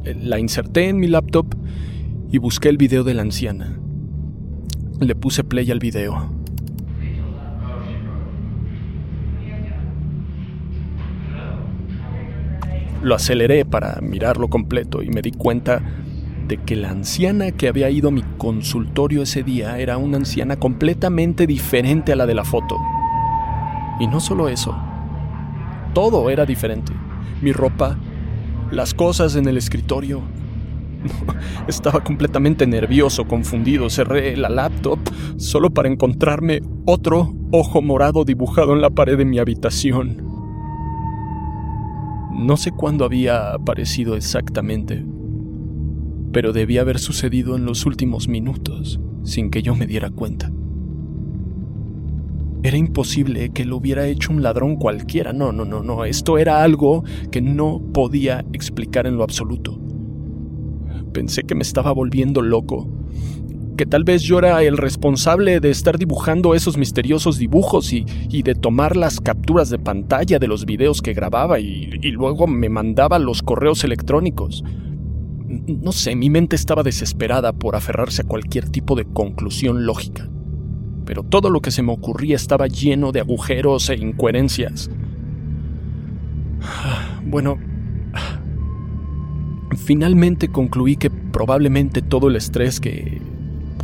La 0.05 0.39
inserté 0.39 0.89
en 0.89 0.99
mi 0.99 1.09
laptop 1.09 1.47
y 2.31 2.39
busqué 2.39 2.69
el 2.69 2.77
video 2.77 3.05
de 3.05 3.15
la 3.15 3.23
anciana. 3.23 3.79
Le 5.01 5.15
puse 5.15 5.45
play 5.45 5.71
al 5.71 5.79
video. 5.79 6.44
Lo 13.05 13.15
aceleré 13.15 13.67
para 13.67 14.01
mirarlo 14.01 14.49
completo 14.49 15.03
y 15.03 15.11
me 15.11 15.21
di 15.21 15.31
cuenta 15.31 15.83
de 16.49 16.57
que 16.57 16.75
la 16.75 16.89
anciana 16.89 17.53
que 17.53 17.69
había 17.69 17.91
ido 17.91 18.09
a 18.09 18.11
mi 18.11 18.23
consultorio 18.39 19.21
ese 19.21 19.43
día 19.43 19.79
era 19.79 19.99
una 19.99 20.17
anciana 20.17 20.57
completamente 20.57 21.47
diferente 21.47 22.13
a 22.13 22.17
la 22.17 22.25
de 22.25 22.35
la 22.35 22.45
foto. 22.45 22.81
Y 24.01 24.07
no 24.07 24.21
solo 24.21 24.49
eso, 24.49 24.75
todo 25.93 26.31
era 26.31 26.47
diferente. 26.47 26.95
Mi 27.43 27.53
ropa, 27.53 27.99
las 28.71 28.95
cosas 28.95 29.37
en 29.37 29.49
el 29.49 29.59
escritorio. 29.59 30.23
Estaba 31.69 32.03
completamente 32.03 32.67
nervioso, 32.67 33.27
confundido. 33.27 33.91
Cerré 33.91 34.35
la 34.35 34.49
laptop 34.49 34.99
solo 35.37 35.69
para 35.69 35.91
encontrarme 35.91 36.63
otro 36.87 37.35
ojo 37.51 37.83
morado 37.83 38.25
dibujado 38.25 38.73
en 38.73 38.81
la 38.81 38.89
pared 38.89 39.19
de 39.19 39.27
mi 39.27 39.39
habitación. 39.39 40.34
No 42.35 42.57
sé 42.57 42.73
cuándo 42.73 43.05
había 43.05 43.53
aparecido 43.53 44.17
exactamente, 44.17 45.05
pero 46.33 46.53
debía 46.53 46.81
haber 46.81 46.99
sucedido 46.99 47.57
en 47.57 47.65
los 47.65 47.87
últimos 47.87 48.29
minutos, 48.29 49.01
sin 49.23 49.51
que 49.51 49.63
yo 49.63 49.75
me 49.75 49.87
diera 49.87 50.11
cuenta. 50.11 50.53
Era 52.65 52.77
imposible 52.77 53.51
que 53.51 53.65
lo 53.65 53.77
hubiera 53.77 54.07
hecho 54.07 54.33
un 54.33 54.43
ladrón 54.43 54.77
cualquiera. 54.77 55.33
No, 55.33 55.53
no, 55.53 55.65
no, 55.65 55.83
no. 55.83 56.05
Esto 56.07 56.39
era 56.39 56.63
algo 56.63 57.05
que 57.31 57.41
no 57.41 57.81
podía 57.93 58.45
explicar 58.53 59.07
en 59.07 59.17
lo 59.17 59.23
absoluto. 59.23 59.79
Pensé 61.13 61.43
que 61.43 61.55
me 61.55 61.63
estaba 61.63 61.93
volviendo 61.93 62.43
loco. 62.43 62.89
Que 63.77 63.87
tal 63.87 64.05
vez 64.05 64.23
yo 64.23 64.39
era 64.39 64.63
el 64.63 64.77
responsable 64.77 65.59
de 65.61 65.71
estar 65.71 65.99
dibujando 65.99 66.55
esos 66.55 66.77
misteriosos 66.77 67.39
dibujos 67.39 67.93
y, 67.93 68.05
de 68.43 68.55
tomar 68.55 68.97
las 68.97 69.21
capturas 69.21 69.71
de 69.71 69.79
pantalla 69.79 70.39
de 70.39 70.47
los 70.47 70.65
videos 70.65 71.03
que 71.03 71.15
grababa 71.15 71.59
y 71.59 72.11
luego 72.13 72.47
me 72.47 72.69
mandaba 72.69 73.19
los 73.19 73.43
correos 73.43 73.83
electrónicos. 73.85 74.63
No 75.67 75.93
sé, 75.93 76.17
mi 76.17 76.31
mente 76.31 76.57
estaba 76.57 76.83
desesperada 76.83 77.53
por 77.53 77.77
aferrarse 77.77 78.23
a 78.23 78.27
cualquier 78.27 78.69
tipo 78.71 78.97
de 78.97 79.05
conclusión 79.05 79.87
lógica. 79.87 80.29
Pero 81.05 81.23
todo 81.23 81.51
lo 81.51 81.61
que 81.61 81.71
se 81.71 81.83
me 81.83 81.93
ocurría 81.93 82.37
estaba 82.37 82.67
lleno 82.67 83.13
de 83.13 83.21
agujeros 83.21 83.91
e 83.91 83.97
incoherencias. 83.97 84.91
Bueno, 87.27 87.59
finalmente 89.77 90.49
concluí 90.49 90.97
que 90.97 91.11
probablemente 91.11 92.01
todo 92.01 92.29
el 92.29 92.37
estrés 92.37 92.81
que 92.81 93.21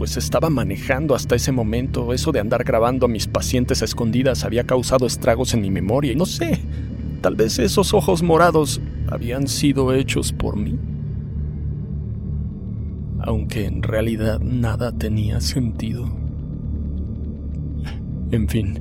pues 0.00 0.16
estaba 0.16 0.48
manejando 0.48 1.14
hasta 1.14 1.36
ese 1.36 1.52
momento, 1.52 2.14
eso 2.14 2.32
de 2.32 2.40
andar 2.40 2.64
grabando 2.64 3.04
a 3.04 3.08
mis 3.10 3.26
pacientes 3.26 3.82
escondidas 3.82 4.44
había 4.44 4.64
causado 4.64 5.04
estragos 5.04 5.52
en 5.52 5.60
mi 5.60 5.70
memoria 5.70 6.12
y 6.12 6.16
no 6.16 6.24
sé, 6.24 6.58
tal 7.20 7.36
vez 7.36 7.58
esos 7.58 7.92
ojos 7.92 8.22
morados 8.22 8.80
habían 9.08 9.46
sido 9.46 9.92
hechos 9.92 10.32
por 10.32 10.56
mí 10.56 10.78
aunque 13.18 13.66
en 13.66 13.82
realidad 13.82 14.40
nada 14.40 14.90
tenía 14.90 15.42
sentido. 15.42 16.08
En 18.30 18.48
fin, 18.48 18.80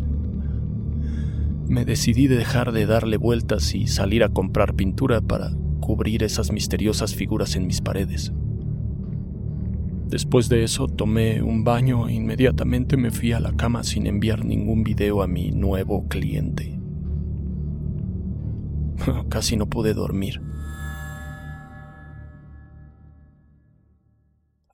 me 1.68 1.84
decidí 1.84 2.28
dejar 2.28 2.72
de 2.72 2.86
darle 2.86 3.18
vueltas 3.18 3.76
y 3.76 3.88
salir 3.88 4.24
a 4.24 4.30
comprar 4.30 4.76
pintura 4.76 5.20
para 5.20 5.52
cubrir 5.82 6.24
esas 6.24 6.54
misteriosas 6.54 7.14
figuras 7.14 7.58
en 7.58 7.68
mis 7.68 7.82
paredes. 7.82 8.32
Después 10.10 10.50
de 10.50 10.64
eso 10.64 10.88
tomé 10.88 11.44
un 11.44 11.64
baño 11.64 12.08
e 12.10 12.14
inmediatamente 12.14 12.98
me 12.98 13.12
fui 13.12 13.32
a 13.32 13.40
la 13.40 13.56
cama 13.56 13.84
sin 13.84 14.08
enviar 14.08 14.44
ningún 14.44 14.84
video 14.84 15.22
a 15.22 15.28
mi 15.28 15.52
nuevo 15.52 16.08
cliente. 16.08 16.80
Casi 19.30 19.56
no 19.56 19.68
pude 19.68 19.94
dormir. 19.94 20.42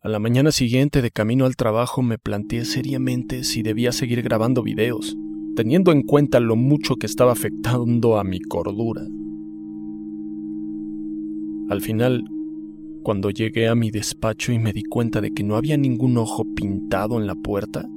A 0.02 0.08
la 0.08 0.20
mañana 0.20 0.52
siguiente, 0.52 1.02
de 1.02 1.12
camino 1.12 1.46
al 1.46 1.58
trabajo, 1.58 2.02
me 2.02 2.18
planteé 2.18 2.64
seriamente 2.64 3.44
si 3.44 3.62
debía 3.62 3.92
seguir 3.92 4.22
grabando 4.22 4.64
videos, 4.64 5.18
teniendo 5.58 5.92
en 5.92 6.04
cuenta 6.04 6.40
lo 6.40 6.56
mucho 6.56 6.96
que 6.96 7.08
estaba 7.08 7.34
afectando 7.34 8.18
a 8.18 8.24
mi 8.24 8.40
cordura. 8.40 9.02
Al 11.70 11.82
final, 11.82 12.24
cuando 13.06 13.30
llegué 13.30 13.68
a 13.68 13.76
mi 13.76 13.92
despacho 13.92 14.52
y 14.52 14.58
me 14.58 14.74
di 14.74 14.82
cuenta 14.82 15.22
de 15.22 15.32
que 15.32 15.44
no 15.44 15.58
había 15.58 15.78
ningún 15.78 16.18
ojo 16.18 16.44
pintado 16.56 17.20
en 17.20 17.28
la 17.28 17.36
puerta, 17.36 17.88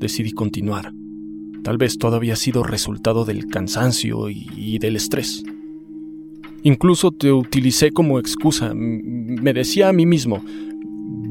decidí 0.00 0.32
continuar. 0.32 0.92
Tal 1.62 1.78
vez 1.78 1.96
todo 1.96 2.16
había 2.16 2.34
sido 2.34 2.64
resultado 2.64 3.24
del 3.24 3.46
cansancio 3.46 4.30
y, 4.30 4.78
del 4.80 4.96
estrés. 4.96 5.44
Incluso 6.64 7.12
te 7.12 7.30
utilicé 7.30 7.92
como 7.92 8.18
excusa. 8.18 8.74
Me 8.74 9.52
decía 9.52 9.90
a 9.90 9.92
mí 9.92 10.06
mismo, 10.06 10.44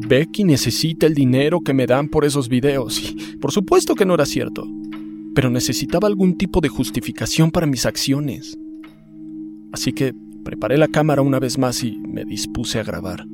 Becky 0.08 0.46
necesita 0.46 1.08
el 1.08 1.16
dinero 1.16 1.60
que 1.60 1.74
me 1.74 1.86
dan 1.86 2.08
por 2.08 2.24
esos 2.24 2.48
videos. 2.48 2.98
Y 3.12 3.36
por 3.38 3.52
supuesto 3.52 3.94
que 3.94 4.06
no 4.06 4.14
era 4.14 4.26
cierto. 4.26 4.66
Pero 5.36 5.50
necesitaba 5.50 6.08
algún 6.08 6.38
tipo 6.38 6.62
de 6.62 6.70
justificación 6.70 7.52
para 7.52 7.68
mis 7.68 7.86
acciones. 7.86 8.58
Así 9.74 9.92
que 9.92 10.14
preparé 10.46 10.78
la 10.78 10.88
cámara 10.88 11.22
una 11.22 11.40
vez 11.40 11.58
más 11.58 11.84
y 11.84 11.98
me 11.98 12.24
dispuse 12.24 12.80
a 12.80 12.84
grabar. 12.84 13.28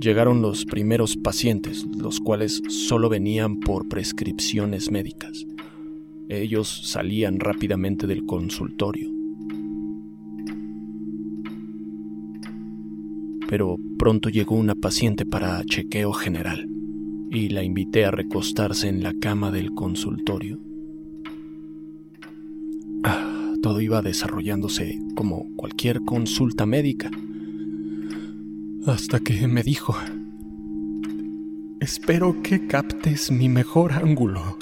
Llegaron 0.00 0.42
los 0.42 0.64
primeros 0.64 1.16
pacientes, 1.16 1.86
los 1.96 2.18
cuales 2.18 2.60
solo 2.68 3.08
venían 3.08 3.60
por 3.60 3.88
prescripciones 3.88 4.90
médicas. 4.90 5.46
Ellos 6.28 6.90
salían 6.90 7.38
rápidamente 7.38 8.08
del 8.08 8.26
consultorio. 8.26 9.14
pero 13.48 13.76
pronto 13.98 14.30
llegó 14.30 14.56
una 14.56 14.74
paciente 14.74 15.24
para 15.24 15.62
chequeo 15.64 16.12
general 16.12 16.68
y 17.30 17.50
la 17.50 17.62
invité 17.62 18.04
a 18.04 18.10
recostarse 18.10 18.88
en 18.88 19.02
la 19.02 19.14
cama 19.14 19.50
del 19.50 19.72
consultorio. 19.74 20.60
Todo 23.64 23.80
iba 23.80 24.02
desarrollándose 24.02 24.98
como 25.14 25.46
cualquier 25.56 26.04
consulta 26.04 26.66
médica. 26.66 27.10
Hasta 28.86 29.20
que 29.20 29.48
me 29.48 29.62
dijo, 29.62 29.96
espero 31.80 32.42
que 32.42 32.66
captes 32.66 33.30
mi 33.30 33.48
mejor 33.48 33.94
ángulo. 33.94 34.58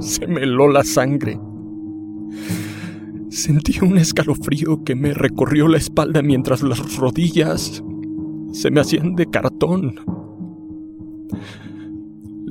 Se 0.00 0.26
me 0.26 0.42
heló 0.42 0.68
la 0.68 0.84
sangre. 0.84 1.40
Sentí 3.30 3.82
un 3.82 3.96
escalofrío 3.96 4.84
que 4.84 4.94
me 4.94 5.14
recorrió 5.14 5.66
la 5.66 5.78
espalda 5.78 6.20
mientras 6.20 6.60
las 6.62 6.96
rodillas 6.96 7.82
se 8.52 8.70
me 8.70 8.82
hacían 8.82 9.14
de 9.14 9.24
cartón. 9.24 9.94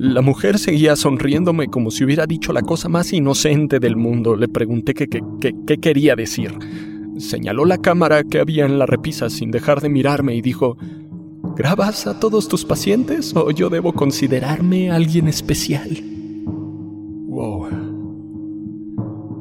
La 0.02 0.22
mujer 0.22 0.58
seguía 0.58 0.96
sonriéndome 0.96 1.66
como 1.66 1.90
si 1.90 2.04
hubiera 2.04 2.26
dicho 2.26 2.54
la 2.54 2.62
cosa 2.62 2.88
más 2.88 3.12
inocente 3.12 3.80
del 3.80 3.96
mundo. 3.96 4.34
Le 4.34 4.48
pregunté 4.48 4.94
qué, 4.94 5.06
qué, 5.06 5.76
quería 5.76 6.16
decir. 6.16 6.54
Señaló 7.18 7.66
la 7.66 7.76
cámara 7.76 8.24
que 8.24 8.40
había 8.40 8.64
en 8.64 8.78
la 8.78 8.86
repisa 8.86 9.28
sin 9.28 9.50
dejar 9.50 9.82
de 9.82 9.90
mirarme 9.90 10.34
y 10.34 10.40
dijo, 10.40 10.78
¿Grabas 11.54 12.06
a 12.06 12.18
todos 12.18 12.48
tus 12.48 12.64
pacientes 12.64 13.36
o 13.36 13.50
yo 13.50 13.68
debo 13.68 13.92
considerarme 13.92 14.90
alguien 14.90 15.28
especial? 15.28 15.90
Wow. 17.26 17.66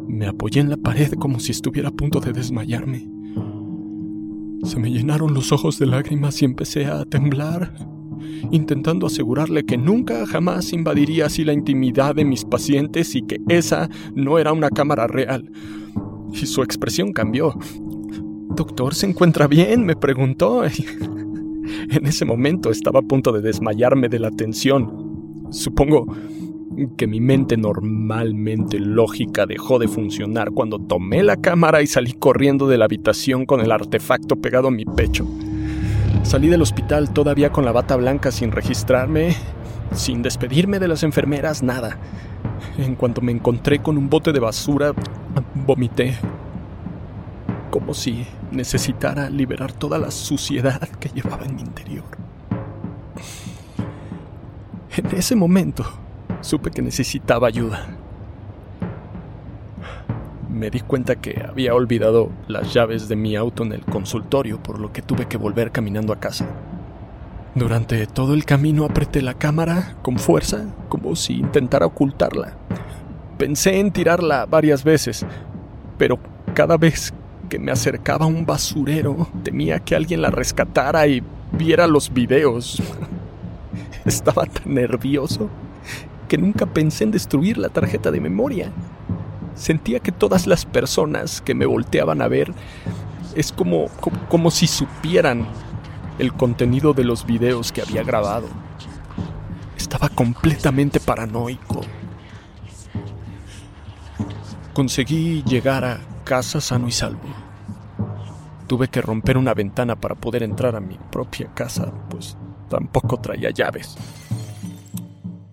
Me 0.09 0.27
apoyé 0.27 0.59
en 0.59 0.71
la 0.71 0.77
pared 0.77 1.13
como 1.13 1.39
si 1.39 1.53
estuviera 1.53 1.87
a 1.87 1.93
punto 1.93 2.19
de 2.19 2.33
desmayarme. 2.33 3.09
Se 4.65 4.77
me 4.77 4.91
llenaron 4.91 5.33
los 5.33 5.53
ojos 5.53 5.79
de 5.79 5.85
lágrimas 5.85 6.41
y 6.41 6.45
empecé 6.45 6.85
a 6.87 7.05
temblar, 7.05 7.73
intentando 8.51 9.07
asegurarle 9.07 9.63
que 9.63 9.77
nunca 9.77 10.25
jamás 10.25 10.73
invadiría 10.73 11.27
así 11.27 11.43
la 11.43 11.53
intimidad 11.53 12.15
de 12.15 12.25
mis 12.25 12.45
pacientes 12.45 13.15
y 13.15 13.21
que 13.23 13.39
esa 13.47 13.89
no 14.15 14.39
era 14.39 14.53
una 14.53 14.69
cámara 14.69 15.07
real. 15.07 15.51
Y 16.33 16.45
su 16.45 16.61
expresión 16.61 17.11
cambió. 17.13 17.53
Doctor, 18.55 18.95
¿se 18.95 19.07
encuentra 19.07 19.47
bien? 19.47 19.85
me 19.85 19.95
preguntó. 19.95 20.63
en 21.89 22.05
ese 22.05 22.25
momento 22.25 22.71
estaba 22.71 22.99
a 22.99 23.03
punto 23.03 23.31
de 23.31 23.41
desmayarme 23.41 24.09
de 24.09 24.19
la 24.19 24.31
tensión. 24.31 25.47
Supongo 25.51 26.05
que 26.97 27.07
mi 27.07 27.19
mente 27.19 27.57
normalmente 27.57 28.79
lógica 28.79 29.45
dejó 29.45 29.79
de 29.79 29.87
funcionar 29.87 30.51
cuando 30.51 30.79
tomé 30.79 31.23
la 31.23 31.37
cámara 31.37 31.81
y 31.81 31.87
salí 31.87 32.13
corriendo 32.13 32.67
de 32.67 32.77
la 32.77 32.85
habitación 32.85 33.45
con 33.45 33.59
el 33.59 33.71
artefacto 33.71 34.35
pegado 34.37 34.69
a 34.69 34.71
mi 34.71 34.85
pecho. 34.85 35.27
Salí 36.23 36.47
del 36.47 36.61
hospital 36.61 37.11
todavía 37.11 37.51
con 37.51 37.65
la 37.65 37.71
bata 37.71 37.95
blanca 37.95 38.31
sin 38.31 38.51
registrarme, 38.51 39.35
sin 39.93 40.21
despedirme 40.21 40.79
de 40.79 40.87
las 40.87 41.03
enfermeras, 41.03 41.63
nada. 41.63 41.97
En 42.77 42.95
cuanto 42.95 43.21
me 43.21 43.31
encontré 43.31 43.79
con 43.79 43.97
un 43.97 44.09
bote 44.09 44.31
de 44.31 44.39
basura, 44.39 44.93
vomité. 45.53 46.15
Como 47.71 47.93
si 47.93 48.25
necesitara 48.51 49.29
liberar 49.29 49.71
toda 49.71 49.97
la 49.97 50.11
suciedad 50.11 50.87
que 50.99 51.09
llevaba 51.09 51.45
en 51.45 51.55
mi 51.55 51.61
interior. 51.61 52.05
En 54.95 55.05
ese 55.15 55.35
momento, 55.35 55.85
supe 56.41 56.71
que 56.71 56.81
necesitaba 56.81 57.47
ayuda. 57.47 57.98
Me 60.59 60.69
di 60.69 60.81
cuenta 60.81 61.15
que 61.15 61.41
había 61.47 61.73
olvidado 61.73 62.33
las 62.49 62.73
llaves 62.73 63.07
de 63.07 63.15
mi 63.15 63.37
auto 63.37 63.63
en 63.63 63.71
el 63.71 63.85
consultorio, 63.85 64.61
por 64.61 64.77
lo 64.77 64.91
que 64.91 65.01
tuve 65.01 65.25
que 65.25 65.37
volver 65.37 65.71
caminando 65.71 66.11
a 66.11 66.19
casa. 66.19 66.47
Durante 67.55 68.05
todo 68.07 68.33
el 68.33 68.43
camino 68.43 68.83
apreté 68.83 69.21
la 69.21 69.35
cámara 69.35 69.95
con 70.01 70.19
fuerza, 70.19 70.65
como 70.89 71.15
si 71.15 71.35
intentara 71.35 71.85
ocultarla. 71.85 72.57
Pensé 73.37 73.79
en 73.79 73.93
tirarla 73.93 74.45
varias 74.47 74.83
veces, 74.83 75.25
pero 75.97 76.19
cada 76.53 76.75
vez 76.75 77.13
que 77.47 77.57
me 77.57 77.71
acercaba 77.71 78.25
a 78.25 78.27
un 78.27 78.45
basurero 78.45 79.29
temía 79.43 79.79
que 79.79 79.95
alguien 79.95 80.21
la 80.21 80.29
rescatara 80.29 81.07
y 81.07 81.23
viera 81.53 81.87
los 81.87 82.13
videos. 82.13 82.83
Estaba 84.05 84.45
tan 84.45 84.73
nervioso 84.73 85.49
que 86.27 86.37
nunca 86.37 86.65
pensé 86.65 87.05
en 87.05 87.11
destruir 87.11 87.57
la 87.57 87.69
tarjeta 87.69 88.11
de 88.11 88.19
memoria. 88.19 88.73
Sentía 89.59 89.99
que 89.99 90.13
todas 90.13 90.47
las 90.47 90.65
personas 90.65 91.41
que 91.41 91.53
me 91.53 91.65
volteaban 91.65 92.21
a 92.21 92.29
ver 92.29 92.53
es 93.35 93.51
como, 93.51 93.87
como, 94.29 94.51
si 94.51 94.67
supieran 94.67 95.45
el 96.17 96.31
contenido 96.31 96.93
de 96.93 97.03
los 97.03 97.25
videos 97.25 97.73
que 97.73 97.81
había 97.81 98.03
grabado. 98.03 98.47
Estaba 99.75 100.07
completamente 100.07 101.01
paranoico. 101.01 101.81
Conseguí 104.73 105.43
llegar 105.43 105.83
a 105.83 105.99
casa 106.23 106.61
sano 106.61 106.87
y 106.87 106.93
salvo. 106.93 107.27
Tuve 108.65 108.87
que 108.87 109.01
romper 109.01 109.37
una 109.37 109.53
ventana 109.53 109.97
para 109.97 110.15
poder 110.15 110.41
entrar 110.43 110.77
a 110.77 110.79
mi 110.79 110.97
propia 111.11 111.53
casa, 111.53 111.91
pues 112.09 112.37
tampoco 112.69 113.17
traía 113.17 113.49
llaves. 113.49 113.97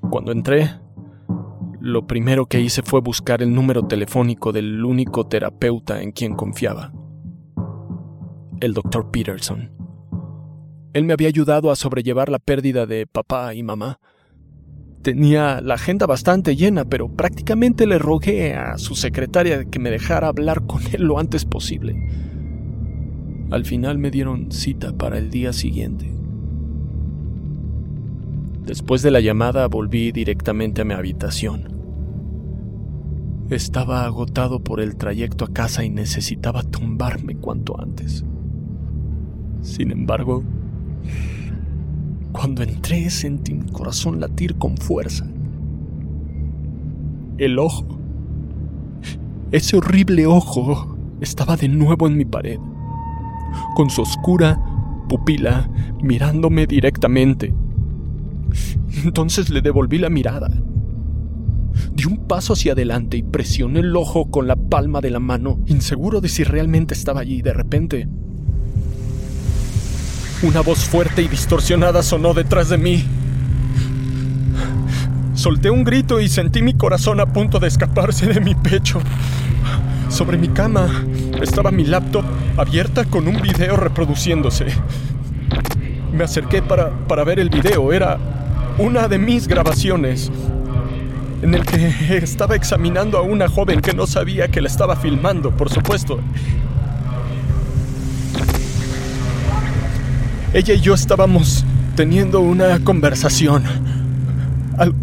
Cuando 0.09 0.31
entré, 0.31 0.86
lo 1.87 2.07
primero 2.07 2.47
que 2.47 2.61
hice 2.61 2.83
fue 2.83 3.01
buscar 3.01 3.43
el 3.43 3.55
número 3.55 3.87
telefónico 3.87 4.53
del 4.53 4.85
único 4.85 5.27
terapeuta 5.27 6.03
en 6.03 6.11
quien 6.11 6.35
confiaba, 6.35 6.93
el 8.61 8.75
Dr. 8.75 9.11
Peterson. 9.11 9.71
Él 10.93 11.05
me 11.05 11.13
había 11.13 11.29
ayudado 11.29 11.71
a 11.71 11.77
sobrellevar 11.77 12.29
la 12.29 12.39
pérdida 12.39 12.87
de 12.87 13.07
papá 13.07 13.55
y 13.55 13.63
mamá. 13.63 14.01
Tenía 15.03 15.61
la 15.61 15.75
agenda 15.75 16.07
bastante 16.07 16.57
llena, 16.57 16.85
pero 16.85 17.09
prácticamente 17.09 17.87
le 17.87 17.99
rogué 17.99 18.55
a 18.55 18.79
su 18.79 18.97
secretaria 18.97 19.65
que 19.67 19.79
me 19.79 19.91
dejara 19.91 20.29
hablar 20.29 20.67
con 20.67 20.83
él 20.93 21.05
lo 21.05 21.19
antes 21.19 21.45
posible. 21.45 21.95
Al 23.51 23.65
final 23.65 23.99
me 23.99 24.11
dieron 24.11 24.51
cita 24.51 24.93
para 24.93 25.19
el 25.19 25.31
día 25.31 25.53
siguiente. 25.53 26.11
Después 28.65 29.03
de 29.03 29.13
la 29.13 29.21
llamada 29.21 29.69
volví 29.69 30.11
directamente 30.11 30.81
a 30.81 30.85
mi 30.85 30.95
habitación. 30.95 31.76
Estaba 33.51 34.05
agotado 34.05 34.59
por 34.59 34.81
el 34.81 34.97
trayecto 34.97 35.45
a 35.45 35.53
casa 35.53 35.85
y 35.85 35.91
necesitaba 35.91 36.65
tumbarme 36.65 37.37
cuanto 37.37 37.81
antes. 37.81 38.25
Sin 39.61 39.93
embargo, 39.93 40.43
cuando 42.33 42.65
entré 42.65 43.09
sentí 43.09 43.55
mi 43.55 43.71
corazón 43.71 44.19
latir 44.19 44.57
con 44.57 44.77
fuerza. 44.77 45.27
El 47.39 47.61
ojo, 47.61 47.87
ese 49.53 49.77
horrible 49.77 50.27
ojo, 50.27 50.97
estaba 51.21 51.57
de 51.57 51.69
nuevo 51.69 52.09
en 52.09 52.17
mi 52.17 52.25
pared, 52.25 52.59
con 53.77 53.91
su 53.91 54.03
oscura 54.03 54.61
pupila 55.09 55.71
mirándome 56.03 56.67
directamente. 56.67 57.55
Entonces 59.05 59.51
le 59.51 59.61
devolví 59.61 59.99
la 59.99 60.11
mirada. 60.11 60.51
Un 62.07 62.29
paso 62.29 62.53
hacia 62.53 62.73
adelante 62.73 63.17
y 63.17 63.25
presioné 63.25 63.81
el 63.81 63.97
ojo 63.97 64.31
con 64.31 64.47
la 64.47 64.55
palma 64.55 65.01
de 65.01 65.11
la 65.11 65.19
mano, 65.19 65.59
inseguro 65.67 66.21
de 66.21 66.29
si 66.29 66.45
realmente 66.45 66.95
estaba 66.95 67.21
allí. 67.21 67.43
De 67.43 67.53
repente, 67.53 68.07
una 70.45 70.61
voz 70.61 70.85
fuerte 70.85 71.23
y 71.23 71.29
distorsionada 71.29 72.05
sonó 72.05 72.33
detrás 72.33 72.69
de 72.69 72.79
mí. 72.79 73.05
Solté 75.35 75.69
un 75.69 75.83
grito 75.83 76.21
y 76.21 76.29
sentí 76.29 76.63
mi 76.63 76.75
corazón 76.75 77.19
a 77.19 77.27
punto 77.27 77.59
de 77.59 77.67
escaparse 77.67 78.27
de 78.27 78.41
mi 78.41 78.55
pecho. 78.55 79.01
Sobre 80.09 80.39
mi 80.39 80.49
cama 80.49 81.05
estaba 81.43 81.73
mi 81.73 81.85
laptop 81.85 82.25
abierta 82.57 83.05
con 83.05 83.27
un 83.27 83.43
video 83.43 83.77
reproduciéndose. 83.77 84.67
Me 86.13 86.23
acerqué 86.23 86.63
para, 86.63 86.91
para 87.09 87.25
ver 87.25 87.41
el 87.41 87.51
video. 87.51 87.93
Era 87.93 88.17
una 88.79 89.09
de 89.09 89.19
mis 89.19 89.49
grabaciones 89.49 90.31
en 91.43 91.55
el 91.55 91.65
que 91.65 92.17
estaba 92.17 92.57
examinando 92.57 93.19
a 93.19 93.23
una 93.23 93.49
joven 93.49 93.81
que 93.81 93.93
no 93.93 94.07
sabía 94.07 94.49
que 94.49 94.61
la 94.61 94.69
estaba 94.69 94.97
filmando, 94.97 95.51
por 95.51 95.71
supuesto. 95.71 96.19
Ella 100.53 100.75
y 100.75 100.81
yo 100.81 100.95
estábamos 100.95 101.65
teniendo 101.97 102.41
una 102.41 102.83
conversación. 102.83 103.65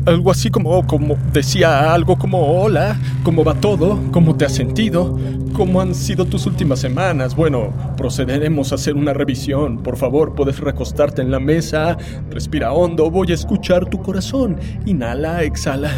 algo 0.05 0.31
así 0.31 0.49
como, 0.49 0.85
como 0.87 1.15
decía 1.31 1.93
algo 1.93 2.17
como 2.17 2.61
hola, 2.61 2.99
¿cómo 3.23 3.43
va 3.43 3.53
todo? 3.55 3.99
¿Cómo 4.11 4.35
te 4.35 4.45
has 4.45 4.53
sentido? 4.53 5.17
¿Cómo 5.53 5.81
han 5.81 5.93
sido 5.93 6.25
tus 6.25 6.47
últimas 6.47 6.79
semanas? 6.79 7.35
Bueno, 7.35 7.71
procederemos 7.95 8.71
a 8.71 8.75
hacer 8.75 8.95
una 8.95 9.13
revisión. 9.13 9.83
Por 9.83 9.97
favor, 9.97 10.33
puedes 10.33 10.59
recostarte 10.59 11.21
en 11.21 11.29
la 11.29 11.39
mesa, 11.39 11.97
respira 12.31 12.73
hondo, 12.73 13.11
voy 13.11 13.31
a 13.31 13.35
escuchar 13.35 13.87
tu 13.87 14.01
corazón. 14.01 14.57
Inhala, 14.85 15.43
exhala. 15.43 15.91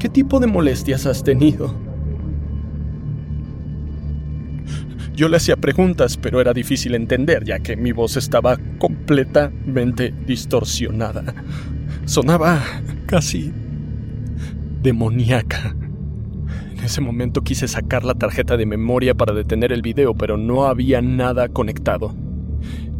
¿Qué 0.00 0.08
tipo 0.08 0.40
de 0.40 0.46
molestias 0.46 1.04
has 1.04 1.22
tenido? 1.22 1.74
Yo 5.14 5.28
le 5.28 5.36
hacía 5.36 5.56
preguntas, 5.56 6.16
pero 6.16 6.40
era 6.40 6.54
difícil 6.54 6.94
entender, 6.94 7.44
ya 7.44 7.58
que 7.58 7.76
mi 7.76 7.92
voz 7.92 8.16
estaba 8.16 8.56
completamente 8.78 10.14
distorsionada. 10.26 11.34
Sonaba 12.06 12.62
casi 13.04 13.52
demoníaca. 14.82 15.76
En 16.72 16.82
ese 16.82 17.02
momento 17.02 17.42
quise 17.42 17.68
sacar 17.68 18.02
la 18.02 18.14
tarjeta 18.14 18.56
de 18.56 18.64
memoria 18.64 19.14
para 19.14 19.34
detener 19.34 19.70
el 19.70 19.82
video, 19.82 20.14
pero 20.14 20.38
no 20.38 20.64
había 20.64 21.02
nada 21.02 21.50
conectado. 21.50 22.16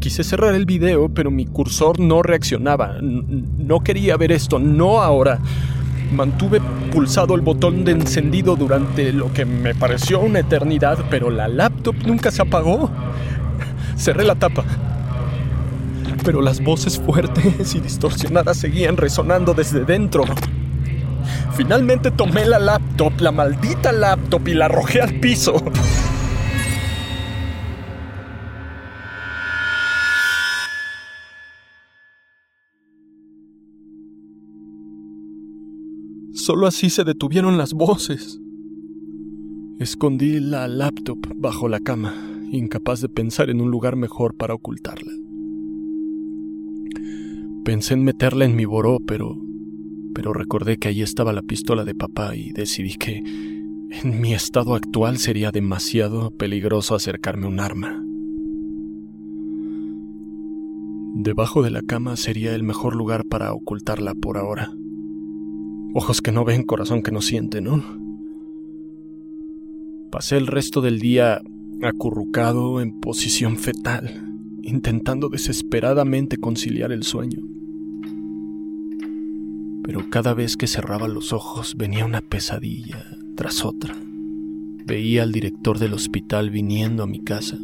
Quise 0.01 0.23
cerrar 0.23 0.55
el 0.55 0.67
video, 0.67 1.09
pero 1.09 1.31
mi 1.31 1.47
cursor 1.47 1.99
no 1.99 2.23
reaccionaba. 2.23 2.99
No 3.01 3.81
quería 3.81 4.19
ver 4.19 4.33
esto, 4.33 4.59
no 4.59 5.01
ahora. 5.01 5.39
Mantuve 6.13 6.61
pulsado 6.91 7.35
el 7.35 7.41
botón 7.41 7.85
de 7.85 7.93
encendido 7.93 8.57
durante 8.57 9.13
lo 9.13 9.33
que 9.33 9.45
me 9.45 9.75
pareció 9.75 10.21
una 10.21 10.41
eternidad, 10.41 10.99
pero 11.09 11.31
la 11.31 11.49
laptop 11.49 11.95
nunca 12.07 12.31
se 12.31 12.43
apagó. 12.43 12.91
Cerré 13.97 14.25
la 14.25 14.35
tapa. 14.35 14.65
Pero 16.25 16.43
las 16.43 16.61
voces 16.61 16.99
fuertes 16.99 17.75
y 17.75 17.81
distorsionadas 17.81 18.59
seguían 18.59 18.97
resonando 18.97 19.55
desde 19.55 19.85
dentro. 19.85 20.25
Finalmente 21.55 22.11
tomé 22.11 22.45
la 22.45 22.59
laptop, 22.59 23.21
la 23.21 23.33
maldita 23.33 23.93
laptop, 23.93 24.49
y 24.49 24.55
la 24.55 24.67
arrojé 24.67 25.01
al 25.01 25.15
piso. 25.15 25.55
Solo 36.41 36.67
así 36.67 36.89
se 36.89 37.05
detuvieron 37.05 37.59
las 37.59 37.75
voces. 37.75 38.41
Escondí 39.79 40.41
la 40.41 40.69
laptop 40.69 41.19
bajo 41.37 41.69
la 41.69 41.81
cama, 41.81 42.15
incapaz 42.51 43.03
de 43.03 43.11
pensar 43.11 43.51
en 43.51 43.61
un 43.61 43.71
lugar 43.71 43.95
mejor 43.95 44.35
para 44.35 44.55
ocultarla. 44.55 45.13
Pensé 47.63 47.93
en 47.93 48.05
meterla 48.05 48.47
en 48.47 48.57
mi 48.57 48.65
boró, 48.65 49.01
pero 49.07 49.37
pero 50.15 50.33
recordé 50.33 50.79
que 50.79 50.89
allí 50.89 51.03
estaba 51.03 51.35
la 51.35 51.43
pistola 51.43 51.85
de 51.85 51.95
papá 51.95 52.35
y 52.35 52.53
decidí 52.53 52.95
que 52.95 53.19
en 54.03 54.21
mi 54.23 54.33
estado 54.33 54.75
actual 54.75 55.19
sería 55.19 55.51
demasiado 55.51 56.31
peligroso 56.31 56.95
acercarme 56.95 57.47
un 57.49 57.61
arma. 57.61 58.03
Debajo 61.23 61.63
de 61.63 61.71
la 61.71 61.83
cama 61.83 62.17
sería 62.17 62.55
el 62.55 62.63
mejor 62.63 62.97
lugar 62.97 63.27
para 63.27 63.53
ocultarla 63.53 64.15
por 64.15 64.39
ahora. 64.39 64.73
Ojos 65.93 66.23
que 66.23 66.31
no 66.31 66.45
ven, 66.45 66.63
corazón 66.63 67.03
que 67.03 67.11
no 67.11 67.21
siente, 67.21 67.61
¿no? 67.61 67.83
Pasé 70.13 70.37
el 70.37 70.47
resto 70.47 70.81
del 70.81 71.01
día 71.01 71.41
acurrucado 71.83 72.81
en 72.81 73.01
posición 73.01 73.57
fetal, 73.57 74.25
intentando 74.63 75.29
desesperadamente 75.29 76.37
conciliar 76.37 76.93
el 76.93 77.03
sueño. 77.03 77.41
Pero 79.83 80.09
cada 80.11 80.33
vez 80.33 80.57
que 80.57 80.69
cerraba 80.69 81.09
los 81.09 81.33
ojos 81.33 81.75
venía 81.77 82.05
una 82.05 82.21
pesadilla 82.21 83.05
tras 83.35 83.65
otra. 83.65 83.97
Veía 84.87 85.25
al 85.25 85.33
director 85.33 85.81
del 85.81 85.95
hospital 85.95 86.51
viniendo 86.51 87.03
a 87.03 87.09
mi 87.09 87.19
casa, 87.19 87.59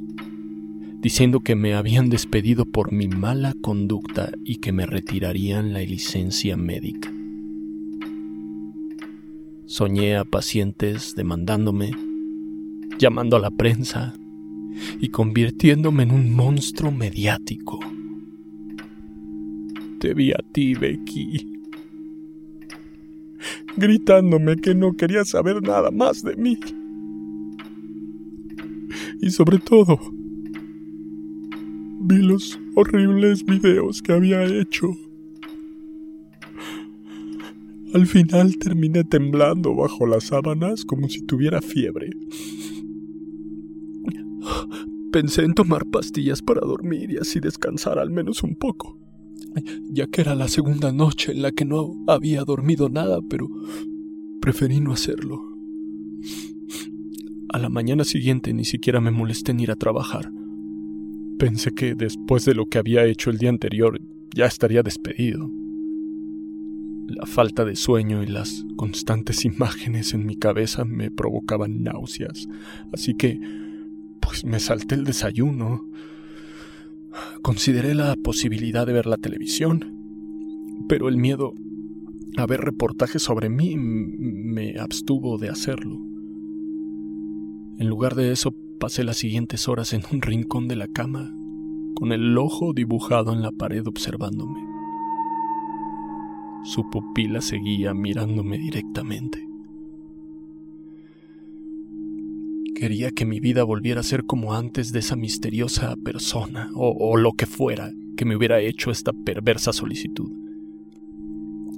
diciendo 1.00 1.40
que 1.40 1.54
me 1.54 1.74
habían 1.74 2.08
despedido 2.08 2.64
por 2.64 2.90
mi 2.90 3.06
mala 3.06 3.54
conducta 3.60 4.32
y 4.44 4.56
que 4.56 4.72
me 4.72 4.84
retirarían 4.84 5.72
la 5.72 5.80
licencia 5.80 6.56
médica. 6.56 7.15
Soñé 9.66 10.16
a 10.16 10.24
pacientes 10.24 11.16
demandándome, 11.16 11.90
llamando 13.00 13.36
a 13.36 13.40
la 13.40 13.50
prensa 13.50 14.14
y 15.00 15.08
convirtiéndome 15.08 16.04
en 16.04 16.12
un 16.12 16.32
monstruo 16.32 16.92
mediático. 16.92 17.80
Te 19.98 20.14
vi 20.14 20.30
a 20.30 20.38
ti, 20.52 20.74
Becky, 20.74 21.52
gritándome 23.76 24.54
que 24.54 24.76
no 24.76 24.92
quería 24.92 25.24
saber 25.24 25.60
nada 25.60 25.90
más 25.90 26.22
de 26.22 26.36
mí. 26.36 26.60
Y 29.20 29.30
sobre 29.30 29.58
todo, 29.58 29.98
vi 32.02 32.18
los 32.18 32.56
horribles 32.76 33.44
videos 33.44 34.00
que 34.00 34.12
había 34.12 34.44
hecho. 34.44 34.96
Al 37.96 38.06
final 38.06 38.58
terminé 38.58 39.04
temblando 39.04 39.74
bajo 39.74 40.06
las 40.06 40.24
sábanas 40.24 40.84
como 40.84 41.08
si 41.08 41.24
tuviera 41.24 41.62
fiebre. 41.62 42.10
Pensé 45.10 45.44
en 45.44 45.54
tomar 45.54 45.86
pastillas 45.86 46.42
para 46.42 46.60
dormir 46.60 47.10
y 47.12 47.16
así 47.16 47.40
descansar 47.40 47.98
al 47.98 48.10
menos 48.10 48.42
un 48.42 48.54
poco, 48.54 48.98
ya 49.88 50.08
que 50.08 50.20
era 50.20 50.34
la 50.34 50.48
segunda 50.48 50.92
noche 50.92 51.32
en 51.32 51.40
la 51.40 51.52
que 51.52 51.64
no 51.64 51.94
había 52.06 52.44
dormido 52.44 52.90
nada, 52.90 53.20
pero 53.30 53.48
preferí 54.42 54.78
no 54.78 54.92
hacerlo. 54.92 55.40
A 57.48 57.58
la 57.58 57.70
mañana 57.70 58.04
siguiente 58.04 58.52
ni 58.52 58.66
siquiera 58.66 59.00
me 59.00 59.10
molesté 59.10 59.52
en 59.52 59.60
ir 59.60 59.70
a 59.70 59.76
trabajar. 59.76 60.30
Pensé 61.38 61.72
que 61.72 61.94
después 61.94 62.44
de 62.44 62.54
lo 62.54 62.66
que 62.66 62.76
había 62.76 63.06
hecho 63.06 63.30
el 63.30 63.38
día 63.38 63.48
anterior 63.48 63.98
ya 64.34 64.44
estaría 64.44 64.82
despedido. 64.82 65.50
La 67.06 67.24
falta 67.24 67.64
de 67.64 67.76
sueño 67.76 68.22
y 68.22 68.26
las 68.26 68.64
constantes 68.76 69.44
imágenes 69.44 70.12
en 70.12 70.26
mi 70.26 70.36
cabeza 70.36 70.84
me 70.84 71.10
provocaban 71.10 71.82
náuseas, 71.82 72.48
así 72.92 73.14
que 73.14 73.38
pues 74.20 74.44
me 74.44 74.58
salté 74.58 74.96
el 74.96 75.04
desayuno. 75.04 75.88
Consideré 77.42 77.94
la 77.94 78.16
posibilidad 78.16 78.86
de 78.86 78.92
ver 78.92 79.06
la 79.06 79.16
televisión, 79.18 80.84
pero 80.88 81.08
el 81.08 81.16
miedo 81.16 81.54
a 82.36 82.46
ver 82.46 82.60
reportajes 82.60 83.22
sobre 83.22 83.48
mí 83.48 83.76
me 83.76 84.78
abstuvo 84.78 85.38
de 85.38 85.48
hacerlo. 85.48 85.96
En 87.78 87.88
lugar 87.88 88.14
de 88.14 88.32
eso, 88.32 88.54
pasé 88.80 89.04
las 89.04 89.16
siguientes 89.16 89.68
horas 89.68 89.92
en 89.92 90.02
un 90.12 90.22
rincón 90.22 90.68
de 90.68 90.76
la 90.76 90.88
cama, 90.88 91.32
con 91.94 92.12
el 92.12 92.36
ojo 92.36 92.72
dibujado 92.74 93.32
en 93.32 93.42
la 93.42 93.52
pared 93.52 93.86
observándome. 93.86 94.75
Su 96.66 96.90
pupila 96.90 97.40
seguía 97.40 97.94
mirándome 97.94 98.58
directamente. 98.58 99.38
Quería 102.74 103.12
que 103.12 103.24
mi 103.24 103.38
vida 103.38 103.62
volviera 103.62 104.00
a 104.00 104.02
ser 104.02 104.24
como 104.24 104.52
antes 104.52 104.90
de 104.90 104.98
esa 104.98 105.14
misteriosa 105.14 105.94
persona, 106.04 106.68
o, 106.74 107.16
lo 107.16 107.34
que 107.34 107.46
fuera, 107.46 107.92
que 108.16 108.24
me 108.24 108.34
hubiera 108.34 108.60
hecho 108.60 108.90
esta 108.90 109.12
perversa 109.12 109.72
solicitud. 109.72 110.28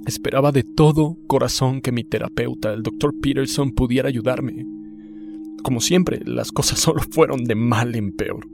Esperaba 0.07 0.51
de 0.51 0.63
todo 0.63 1.19
corazón 1.27 1.81
que 1.81 1.91
mi 1.91 2.03
terapeuta, 2.03 2.73
el 2.73 2.81
doctor 2.81 3.13
Peterson, 3.21 3.73
pudiera 3.73 4.09
ayudarme, 4.09 4.65
como 5.61 5.81
siempre, 5.81 6.19
las 6.25 6.51
cosas 6.51 6.79
solo 6.79 7.01
fueron 7.11 7.43
de 7.43 7.53
mal 7.53 7.95
en 7.95 8.11
peor. 8.11 8.49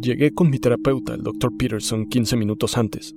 Llegué 0.00 0.32
con 0.32 0.48
mi 0.48 0.58
terapeuta, 0.58 1.12
el 1.12 1.22
Dr. 1.22 1.54
Peterson, 1.58 2.06
15 2.06 2.36
minutos 2.36 2.78
antes. 2.78 3.14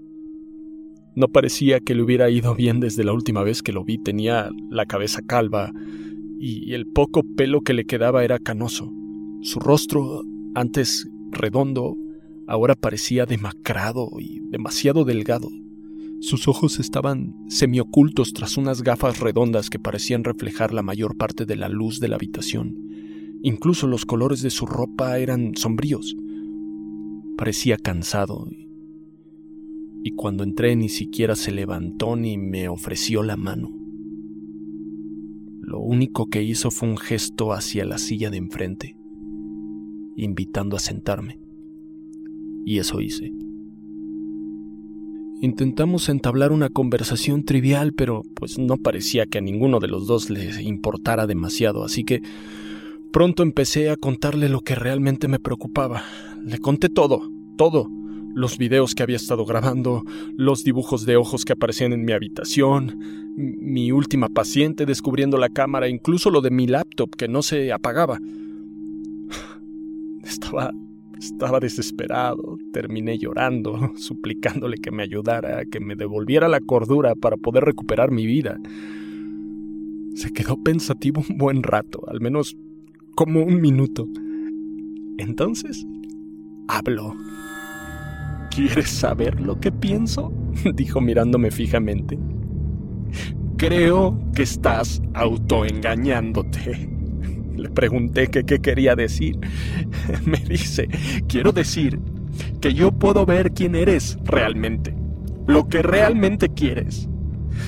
No 1.16 1.28
parecía 1.28 1.80
que 1.82 1.94
le 1.94 2.04
hubiera 2.04 2.30
ido 2.30 2.56
bien 2.56 2.80
desde 2.80 3.04
la 3.04 3.14
última 3.14 3.44
vez 3.44 3.62
que 3.62 3.74
lo 3.74 3.84
vi. 3.84 3.98
Tenía 3.98 4.50
la 4.70 4.86
cabeza 4.86 5.22
calva 5.22 5.72
y 6.40 6.74
el 6.74 6.88
poco 6.88 7.24
pelo 7.36 7.62
que 7.62 7.74
le 7.74 7.86
quedaba 7.86 8.24
era 8.24 8.40
canoso. 8.40 8.92
Su 9.42 9.60
rostro, 9.60 10.24
antes 10.56 11.08
redondo, 11.32 11.98
ahora 12.48 12.76
parecía 12.76 13.26
demacrado 13.26 14.10
y 14.20 14.40
demasiado 14.50 15.04
delgado. 15.04 15.50
Sus 16.22 16.48
ojos 16.48 16.80
estaban 16.80 17.34
semiocultos 17.48 18.34
tras 18.34 18.56
unas 18.56 18.84
gafas 18.84 19.20
redondas 19.20 19.70
que 19.70 19.80
parecían 19.80 20.24
reflejar 20.24 20.74
la 20.74 20.84
mayor 20.84 21.18
parte 21.18 21.46
de 21.46 21.56
la 21.56 21.68
luz 21.68 22.00
de 22.00 22.08
la 22.08 22.16
habitación. 22.16 22.78
Incluso 23.42 23.88
los 23.88 24.06
colores 24.06 24.42
de 24.44 24.52
su 24.52 24.68
ropa 24.68 25.18
eran 25.18 25.56
sombríos. 25.56 26.16
Parecía 27.38 27.78
cansado. 27.78 28.48
Y 30.04 30.12
cuando 30.12 30.44
entré 30.44 30.76
ni 30.76 30.90
siquiera 30.90 31.36
se 31.36 31.52
levantó 31.52 32.16
ni 32.16 32.38
me 32.38 32.68
ofreció 32.68 33.24
la 33.24 33.38
mano. 33.38 33.70
Lo 35.62 35.80
único 35.80 36.28
que 36.28 36.44
hizo 36.44 36.72
fue 36.72 36.90
un 36.90 36.98
gesto 36.98 37.54
hacia 37.54 37.86
la 37.86 37.98
silla 37.98 38.30
de 38.30 38.38
enfrente, 38.38 38.98
invitando 40.18 40.76
a 40.76 40.80
sentarme. 40.80 41.40
Y 42.66 42.80
eso 42.80 43.00
hice. 43.00 43.32
Intentamos 45.42 46.10
entablar 46.10 46.52
una 46.52 46.70
conversación 46.70 47.44
trivial, 47.46 47.94
pero 47.94 48.22
pues 48.36 48.60
no 48.60 48.78
parecía 48.78 49.26
que 49.26 49.40
a 49.40 49.42
ninguno 49.42 49.80
de 49.80 49.88
los 49.88 50.08
dos 50.08 50.30
le 50.30 50.62
importara 50.62 51.26
demasiado, 51.26 51.84
así 51.84 52.04
que 52.04 52.22
pronto 53.12 53.42
empecé 53.42 53.90
a 53.90 53.98
contarle 53.98 54.50
lo 54.50 54.62
que 54.62 54.76
realmente 54.76 55.28
me 55.28 55.40
preocupaba. 55.40 56.04
Le 56.44 56.60
conté 56.60 56.90
todo, 56.90 57.32
todo. 57.58 57.88
Los 58.34 58.58
videos 58.58 58.96
que 58.96 59.04
había 59.04 59.18
estado 59.18 59.46
grabando, 59.46 60.04
los 60.36 60.64
dibujos 60.64 61.06
de 61.06 61.18
ojos 61.18 61.46
que 61.46 61.54
aparecían 61.54 61.94
en 61.94 62.06
mi 62.06 62.14
habitación, 62.14 62.98
mi 63.36 63.92
última 63.92 64.30
paciente 64.30 64.86
descubriendo 64.86 65.38
la 65.38 65.50
cámara, 65.50 65.90
incluso 65.90 66.30
lo 66.30 66.42
de 66.42 66.52
mi 66.52 66.68
laptop 66.68 67.16
que 67.16 67.28
no 67.28 67.42
se 67.42 67.72
apagaba. 67.72 68.20
Estaba 70.24 70.72
estaba 71.22 71.60
desesperado, 71.60 72.58
terminé 72.74 73.20
llorando, 73.20 73.92
suplicándole 73.96 74.78
que 74.78 74.92
me 74.92 75.04
ayudara, 75.04 75.64
que 75.66 75.80
me 75.80 75.96
devolviera 75.96 76.48
la 76.48 76.60
cordura 76.60 77.16
para 77.16 77.38
poder 77.38 77.64
recuperar 77.64 78.12
mi 78.12 78.26
vida. 78.26 78.60
Se 80.16 80.34
quedó 80.34 80.58
pensativo 80.58 81.24
un 81.30 81.38
buen 81.38 81.64
rato, 81.64 82.02
al 82.08 82.22
menos 82.22 82.58
como 83.16 83.44
un 83.44 83.62
minuto. 83.62 84.08
Entonces, 85.18 85.86
habló. 86.68 87.16
¿Quieres 88.54 88.90
saber 88.90 89.40
lo 89.40 89.60
que 89.60 89.72
pienso? 89.72 90.32
dijo 90.76 91.02
mirándome 91.02 91.52
fijamente. 91.52 92.20
Creo 93.58 94.20
que 94.36 94.44
estás 94.44 95.02
autoengañándote. 95.14 96.90
Le 97.56 97.70
pregunté 97.70 98.28
qué 98.28 98.44
quería 98.44 98.96
decir. 98.96 99.40
Me 100.26 100.38
dice, 100.38 100.90
quiero 101.28 101.52
decir 101.52 102.00
que 102.60 102.74
yo 102.74 102.92
puedo 102.92 103.26
ver 103.26 103.52
quién 103.52 103.76
eres 103.76 104.18
realmente, 104.24 104.96
lo 105.48 105.68
que 105.68 105.82
realmente 105.82 106.50
quieres. 106.50 107.08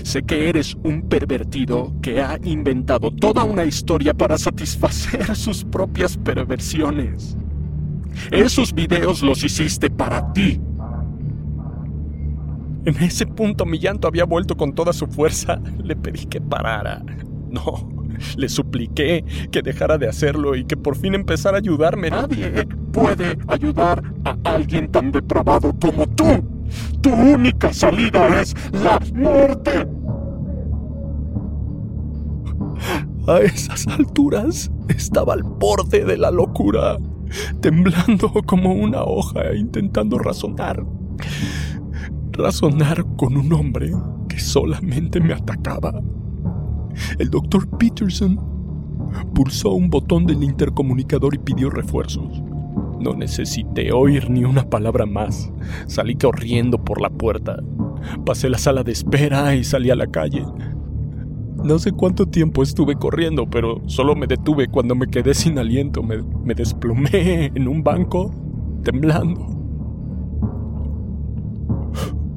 Sé 0.03 0.23
que 0.23 0.49
eres 0.49 0.75
un 0.83 1.03
pervertido 1.03 1.93
que 2.01 2.21
ha 2.21 2.39
inventado 2.43 3.11
toda 3.11 3.43
una 3.43 3.65
historia 3.65 4.13
para 4.13 4.37
satisfacer 4.37 5.35
sus 5.35 5.63
propias 5.63 6.17
perversiones. 6.17 7.37
Esos 8.31 8.73
videos 8.73 9.21
los 9.21 9.43
hiciste 9.43 9.89
para 9.89 10.33
ti. 10.33 10.59
En 12.85 13.01
ese 13.01 13.25
punto 13.25 13.65
mi 13.65 13.79
llanto 13.79 14.07
había 14.07 14.25
vuelto 14.25 14.55
con 14.55 14.73
toda 14.73 14.93
su 14.93 15.07
fuerza. 15.07 15.59
Le 15.83 15.95
pedí 15.95 16.25
que 16.25 16.41
parara. 16.41 17.03
No, 17.49 17.87
le 18.35 18.49
supliqué 18.49 19.23
que 19.51 19.61
dejara 19.61 19.97
de 19.97 20.07
hacerlo 20.07 20.55
y 20.55 20.65
que 20.65 20.75
por 20.75 20.95
fin 20.95 21.13
empezara 21.13 21.57
a 21.57 21.59
ayudarme. 21.59 22.09
Nadie 22.09 22.65
puede 22.91 23.37
ayudar 23.47 24.03
a 24.25 24.35
alguien 24.43 24.91
tan 24.91 25.11
depravado 25.11 25.73
como 25.79 26.07
tú. 26.07 26.25
Tu 27.01 27.13
única 27.13 27.71
salida 27.71 28.41
es 28.41 28.55
la 28.71 28.99
muerte. 29.13 29.87
A 33.27 33.39
esas 33.39 33.87
alturas 33.87 34.71
estaba 34.89 35.33
al 35.33 35.43
borde 35.43 36.03
de 36.03 36.17
la 36.17 36.31
locura, 36.31 36.97
temblando 37.61 38.29
como 38.45 38.73
una 38.73 39.03
hoja, 39.03 39.53
intentando 39.55 40.17
razonar. 40.19 40.83
Razonar 42.33 43.05
con 43.15 43.37
un 43.37 43.53
hombre 43.53 43.91
que 44.27 44.39
solamente 44.39 45.19
me 45.19 45.33
atacaba 45.33 45.93
el 47.19 47.29
doctor 47.29 47.67
Peterson 47.77 48.39
pulsó 49.33 49.71
un 49.71 49.89
botón 49.89 50.25
del 50.25 50.43
intercomunicador 50.43 51.35
y 51.35 51.39
pidió 51.39 51.69
refuerzos. 51.69 52.41
No 52.99 53.13
necesité 53.13 53.91
oír 53.91 54.29
ni 54.29 54.43
una 54.45 54.69
palabra 54.69 55.05
más. 55.05 55.51
Salí 55.87 56.15
corriendo 56.15 56.83
por 56.83 57.01
la 57.01 57.09
puerta. 57.09 57.57
Pasé 58.25 58.49
la 58.49 58.57
sala 58.57 58.83
de 58.83 58.91
espera 58.91 59.55
y 59.55 59.63
salí 59.63 59.89
a 59.89 59.95
la 59.95 60.07
calle. 60.07 60.45
No 61.63 61.79
sé 61.79 61.91
cuánto 61.91 62.25
tiempo 62.25 62.63
estuve 62.63 62.95
corriendo, 62.95 63.49
pero 63.49 63.81
solo 63.87 64.15
me 64.15 64.27
detuve 64.27 64.67
cuando 64.67 64.95
me 64.95 65.07
quedé 65.07 65.33
sin 65.33 65.57
aliento. 65.57 66.03
Me, 66.03 66.21
me 66.43 66.53
desplomé 66.53 67.51
en 67.55 67.67
un 67.67 67.83
banco, 67.83 68.31
temblando. 68.83 69.52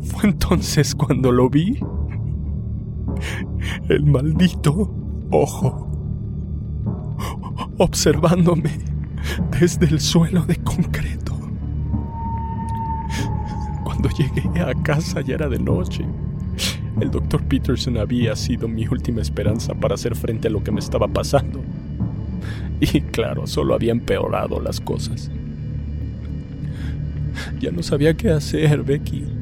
Fue 0.07 0.31
entonces 0.31 0.95
cuando 0.95 1.33
lo 1.33 1.49
vi 1.51 1.79
el 3.89 4.05
maldito 4.07 4.95
ojo. 5.31 5.87
observándome 7.79 8.71
desde 9.59 9.87
el 9.87 10.01
suelo 10.01 10.45
de 10.45 10.57
concreto. 10.57 11.39
Cuando 13.85 14.09
llegué 14.11 14.61
a 14.61 14.75
casa 14.83 15.21
ya 15.21 15.35
era 15.35 15.49
de 15.49 15.59
noche. 15.59 16.05
El 17.01 17.11
doctor 17.11 17.43
Peterson 17.45 17.99
había 17.99 18.35
sido 18.37 18.69
mi 18.69 18.87
última 18.87 19.21
esperanza 19.21 19.75
para 19.75 19.95
hacer 19.95 20.17
frente 20.17 20.49
a 20.49 20.51
lo 20.51 20.65
que 20.65 20.73
me 20.73 20.81
estaba 20.81 21.09
pasando. 21.09 21.63
Y 22.81 23.01
claro, 23.01 23.47
solo 23.47 23.75
había 23.75 23.93
empeorado 23.93 24.61
las 24.61 24.81
cosas. 24.81 25.31
Ya 27.61 27.71
no 27.71 27.83
sabía 27.83 28.17
qué 28.17 28.31
hacer, 28.31 28.83
Becky. 28.83 29.36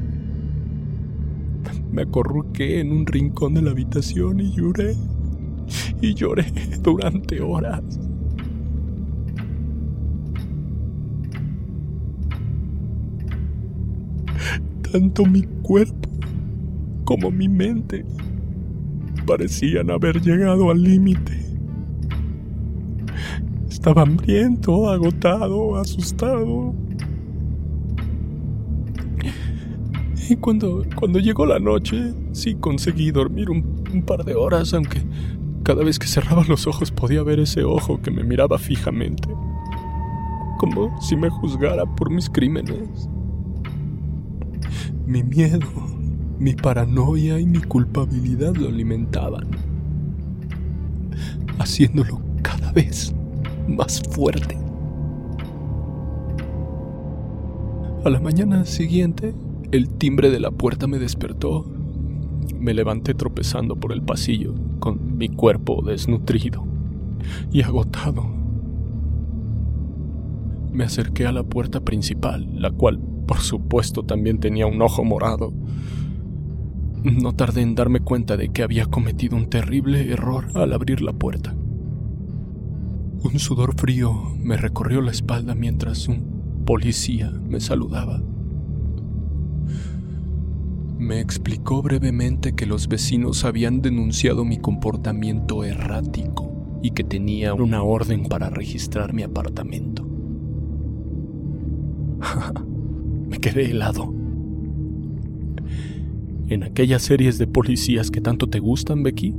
Me 1.95 2.01
acorruqué 2.01 2.81
en 2.81 2.91
un 2.91 3.05
rincón 3.05 3.53
de 3.53 3.61
la 3.61 3.71
habitación 3.71 4.41
y 4.41 4.51
lloré. 4.51 4.97
Y 6.01 6.13
lloré 6.13 6.45
durante 6.81 7.39
horas. 7.39 7.81
Tanto 14.91 15.25
mi 15.25 15.43
cuerpo 15.63 16.09
como 17.05 17.31
mi 17.31 17.47
mente 17.47 18.05
parecían 19.25 19.89
haber 19.89 20.19
llegado 20.19 20.71
al 20.71 20.83
límite. 20.83 21.45
Estaba 23.69 24.01
hambriento, 24.01 24.89
agotado, 24.89 25.77
asustado. 25.77 26.75
Y 30.27 30.37
cuando, 30.37 30.83
cuando 30.95 31.19
llegó 31.19 31.45
la 31.45 31.59
noche, 31.59 32.13
sí 32.31 32.55
conseguí 32.55 33.11
dormir 33.11 33.49
un, 33.49 33.83
un 33.93 34.03
par 34.03 34.23
de 34.23 34.33
horas, 34.33 34.73
aunque 34.73 35.01
cada 35.63 35.83
vez 35.83 35.99
que 35.99 36.07
cerraba 36.07 36.43
los 36.47 36.67
ojos 36.67 36.91
podía 36.91 37.23
ver 37.23 37.39
ese 37.39 37.63
ojo 37.63 38.01
que 38.01 38.11
me 38.11 38.23
miraba 38.23 38.57
fijamente, 38.57 39.29
como 40.57 40.99
si 41.01 41.15
me 41.15 41.29
juzgara 41.29 41.85
por 41.85 42.09
mis 42.09 42.29
crímenes. 42.29 43.09
Mi 45.05 45.23
miedo, 45.23 45.67
mi 46.39 46.53
paranoia 46.53 47.39
y 47.39 47.45
mi 47.45 47.61
culpabilidad 47.61 48.55
lo 48.55 48.67
alimentaban, 48.69 49.47
haciéndolo 51.59 52.21
cada 52.41 52.71
vez 52.71 53.13
más 53.67 54.01
fuerte. 54.09 54.57
A 58.03 58.09
la 58.09 58.19
mañana 58.19 58.65
siguiente, 58.65 59.33
el 59.75 59.89
timbre 59.89 60.29
de 60.29 60.39
la 60.39 60.51
puerta 60.51 60.87
me 60.87 60.99
despertó. 60.99 61.65
Me 62.57 62.73
levanté 62.73 63.13
tropezando 63.13 63.75
por 63.75 63.91
el 63.91 64.01
pasillo, 64.01 64.55
con 64.79 65.17
mi 65.17 65.27
cuerpo 65.27 65.83
desnutrido 65.85 66.65
y 67.51 67.61
agotado. 67.61 68.25
Me 70.71 70.83
acerqué 70.83 71.25
a 71.25 71.31
la 71.31 71.43
puerta 71.43 71.81
principal, 71.81 72.49
la 72.53 72.71
cual, 72.71 72.99
por 73.27 73.39
supuesto, 73.39 74.03
también 74.03 74.39
tenía 74.39 74.65
un 74.67 74.81
ojo 74.81 75.03
morado. 75.03 75.53
No 77.03 77.33
tardé 77.33 77.61
en 77.61 77.75
darme 77.75 77.99
cuenta 77.99 78.35
de 78.35 78.49
que 78.49 78.63
había 78.63 78.85
cometido 78.85 79.35
un 79.35 79.49
terrible 79.49 80.11
error 80.11 80.47
al 80.55 80.73
abrir 80.73 81.01
la 81.01 81.13
puerta. 81.13 81.53
Un 83.23 83.39
sudor 83.39 83.75
frío 83.79 84.33
me 84.37 84.57
recorrió 84.57 85.01
la 85.01 85.11
espalda 85.11 85.53
mientras 85.53 86.07
un 86.07 86.63
policía 86.65 87.31
me 87.47 87.59
saludaba. 87.59 88.21
Me 90.97 91.19
explicó 91.19 91.81
brevemente 91.81 92.53
que 92.53 92.65
los 92.65 92.87
vecinos 92.87 93.43
habían 93.43 93.81
denunciado 93.81 94.45
mi 94.45 94.57
comportamiento 94.57 95.65
errático 95.65 96.79
y 96.81 96.91
que 96.91 97.03
tenía 97.03 97.53
una 97.53 97.83
orden 97.83 98.23
para 98.23 98.49
registrar 98.49 99.13
mi 99.13 99.23
apartamento. 99.23 100.07
me 103.27 103.39
quedé 103.39 103.71
helado. 103.71 104.13
En 106.47 106.63
aquellas 106.63 107.01
series 107.01 107.37
de 107.39 107.47
policías 107.47 108.09
que 108.09 108.21
tanto 108.21 108.47
te 108.47 108.59
gustan, 108.59 109.03
Becky, 109.03 109.33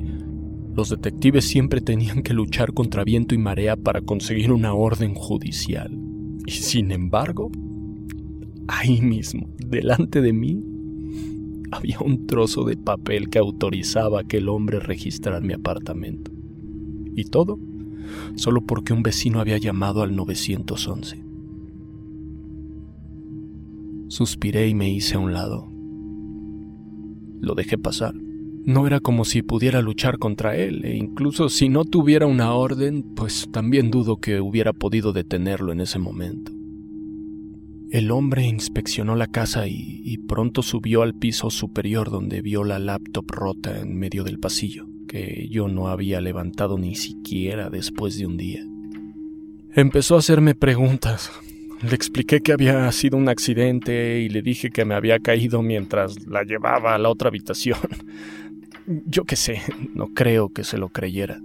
los 0.74 0.90
detectives 0.90 1.46
siempre 1.46 1.80
tenían 1.80 2.22
que 2.22 2.34
luchar 2.34 2.74
contra 2.74 3.02
viento 3.02 3.34
y 3.34 3.38
marea 3.38 3.76
para 3.76 4.02
conseguir 4.02 4.52
una 4.52 4.74
orden 4.74 5.14
judicial. 5.14 5.96
Y 6.46 6.50
sin 6.50 6.90
embargo, 6.90 7.50
ahí 8.68 9.00
mismo, 9.00 9.48
delante 9.56 10.20
de 10.20 10.34
mí, 10.34 10.62
había 11.70 11.98
un 12.00 12.26
trozo 12.26 12.64
de 12.64 12.76
papel 12.76 13.28
que 13.28 13.38
autorizaba 13.38 14.18
a 14.18 14.22
aquel 14.22 14.48
hombre 14.48 14.80
registrar 14.80 15.42
mi 15.42 15.52
apartamento. 15.52 16.30
Y 17.14 17.24
todo 17.24 17.58
solo 18.36 18.62
porque 18.62 18.92
un 18.92 19.02
vecino 19.02 19.40
había 19.40 19.58
llamado 19.58 20.02
al 20.02 20.14
911. 20.14 21.24
Suspiré 24.08 24.68
y 24.68 24.74
me 24.74 24.90
hice 24.90 25.16
a 25.16 25.18
un 25.18 25.32
lado. 25.32 25.68
Lo 27.40 27.54
dejé 27.54 27.76
pasar. 27.78 28.14
No 28.14 28.86
era 28.86 29.00
como 29.00 29.24
si 29.24 29.42
pudiera 29.42 29.80
luchar 29.80 30.18
contra 30.18 30.56
él, 30.56 30.84
e 30.84 30.96
incluso 30.96 31.48
si 31.48 31.68
no 31.68 31.84
tuviera 31.84 32.26
una 32.26 32.52
orden, 32.52 33.04
pues 33.14 33.48
también 33.52 33.90
dudo 33.90 34.16
que 34.16 34.40
hubiera 34.40 34.72
podido 34.72 35.12
detenerlo 35.12 35.72
en 35.72 35.80
ese 35.80 35.98
momento. 35.98 36.55
El 37.90 38.10
hombre 38.10 38.44
inspeccionó 38.44 39.14
la 39.14 39.28
casa 39.28 39.68
y, 39.68 40.18
pronto 40.26 40.62
subió 40.62 41.02
al 41.02 41.14
piso 41.14 41.50
superior 41.50 42.10
donde 42.10 42.42
vio 42.42 42.64
la 42.64 42.80
laptop 42.80 43.30
rota 43.30 43.78
en 43.78 43.96
medio 43.96 44.24
del 44.24 44.40
pasillo, 44.40 44.86
que 45.06 45.46
yo 45.50 45.68
no 45.68 45.88
había 45.88 46.20
levantado 46.20 46.78
ni 46.78 46.96
siquiera 46.96 47.70
después 47.70 48.18
de 48.18 48.26
un 48.26 48.36
día. 48.36 48.64
Empezó 49.72 50.16
a 50.16 50.18
hacerme 50.18 50.56
preguntas. 50.56 51.30
Le 51.82 51.94
expliqué 51.94 52.40
que 52.40 52.52
había 52.52 52.90
sido 52.90 53.18
un 53.18 53.28
accidente 53.28 54.20
y 54.20 54.30
le 54.30 54.42
dije 54.42 54.70
que 54.70 54.84
me 54.84 54.94
había 54.94 55.20
caído 55.20 55.62
mientras 55.62 56.26
la 56.26 56.42
llevaba 56.42 56.94
a 56.94 56.98
la 56.98 57.08
otra 57.08 57.28
habitación. 57.28 57.78
Yo 59.06 59.24
qué 59.24 59.36
sé, 59.36 59.62
no 59.94 60.08
creo 60.08 60.48
que 60.48 60.64
se 60.64 60.78
lo 60.78 60.88
creyera, 60.88 61.40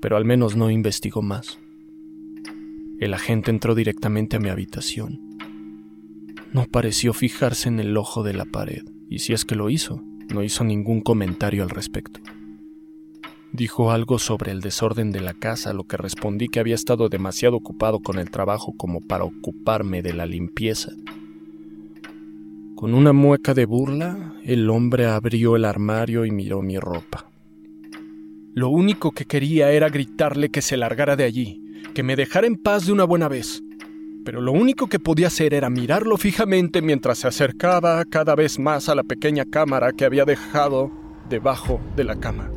pero 0.00 0.18
al 0.18 0.26
menos 0.26 0.54
no 0.54 0.70
investigó 0.70 1.22
más. 1.22 1.58
El 3.00 3.14
agente 3.14 3.50
entró 3.50 3.74
directamente 3.74 4.36
a 4.36 4.40
mi 4.40 4.48
habitación. 4.48 5.31
No 6.52 6.66
pareció 6.66 7.12
fijarse 7.12 7.68
en 7.68 7.80
el 7.80 7.96
ojo 7.96 8.22
de 8.22 8.34
la 8.34 8.44
pared, 8.44 8.82
y 9.08 9.20
si 9.20 9.32
es 9.32 9.44
que 9.44 9.54
lo 9.54 9.70
hizo, 9.70 10.02
no 10.32 10.42
hizo 10.42 10.64
ningún 10.64 11.00
comentario 11.00 11.62
al 11.62 11.70
respecto. 11.70 12.20
Dijo 13.52 13.90
algo 13.90 14.18
sobre 14.18 14.50
el 14.50 14.60
desorden 14.60 15.12
de 15.12 15.20
la 15.20 15.34
casa, 15.34 15.70
a 15.70 15.74
lo 15.74 15.84
que 15.84 15.96
respondí 15.96 16.48
que 16.48 16.60
había 16.60 16.74
estado 16.74 17.08
demasiado 17.08 17.56
ocupado 17.56 18.00
con 18.00 18.18
el 18.18 18.30
trabajo 18.30 18.74
como 18.76 19.00
para 19.00 19.24
ocuparme 19.24 20.02
de 20.02 20.14
la 20.14 20.26
limpieza 20.26 20.92
con 22.82 22.94
una 22.94 23.12
mueca 23.12 23.54
de 23.54 23.64
burla, 23.64 24.34
el 24.44 24.68
hombre 24.68 25.06
abrió 25.06 25.54
el 25.54 25.66
armario 25.66 26.24
y 26.24 26.32
miró 26.32 26.62
mi 26.62 26.80
ropa. 26.80 27.30
Lo 28.54 28.70
único 28.70 29.12
que 29.12 29.24
quería 29.24 29.70
era 29.70 29.88
gritarle 29.88 30.48
que 30.48 30.62
se 30.62 30.76
largara 30.76 31.14
de 31.14 31.22
allí, 31.22 31.62
que 31.94 32.02
me 32.02 32.16
dejara 32.16 32.48
en 32.48 32.56
paz 32.56 32.86
de 32.86 32.92
una 32.92 33.04
buena 33.04 33.28
vez. 33.28 33.62
Pero 34.24 34.40
lo 34.40 34.52
único 34.52 34.86
que 34.86 35.00
podía 35.00 35.26
hacer 35.26 35.52
era 35.52 35.68
mirarlo 35.68 36.16
fijamente 36.16 36.80
mientras 36.80 37.18
se 37.18 37.28
acercaba 37.28 38.04
cada 38.04 38.34
vez 38.34 38.58
más 38.58 38.88
a 38.88 38.94
la 38.94 39.02
pequeña 39.02 39.44
cámara 39.44 39.92
que 39.92 40.04
había 40.04 40.24
dejado 40.24 40.90
debajo 41.28 41.80
de 41.96 42.04
la 42.04 42.16
cama. 42.16 42.50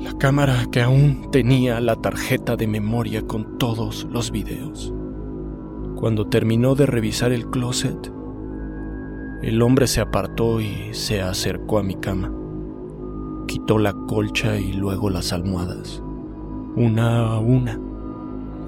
La 0.00 0.12
cámara 0.18 0.66
que 0.72 0.82
aún 0.82 1.30
tenía 1.30 1.80
la 1.80 1.96
tarjeta 1.96 2.56
de 2.56 2.66
memoria 2.66 3.22
con 3.22 3.58
todos 3.58 4.06
los 4.10 4.30
videos. 4.30 4.92
Cuando 5.96 6.26
terminó 6.26 6.74
de 6.74 6.86
revisar 6.86 7.32
el 7.32 7.46
closet, 7.48 8.12
el 9.42 9.62
hombre 9.62 9.86
se 9.86 10.00
apartó 10.00 10.60
y 10.60 10.90
se 10.92 11.22
acercó 11.22 11.78
a 11.78 11.82
mi 11.82 11.94
cama. 11.94 12.32
Quitó 13.46 13.78
la 13.78 13.92
colcha 13.92 14.58
y 14.58 14.72
luego 14.72 15.10
las 15.10 15.32
almohadas, 15.32 16.02
una 16.74 17.28
a 17.28 17.38
una. 17.38 17.85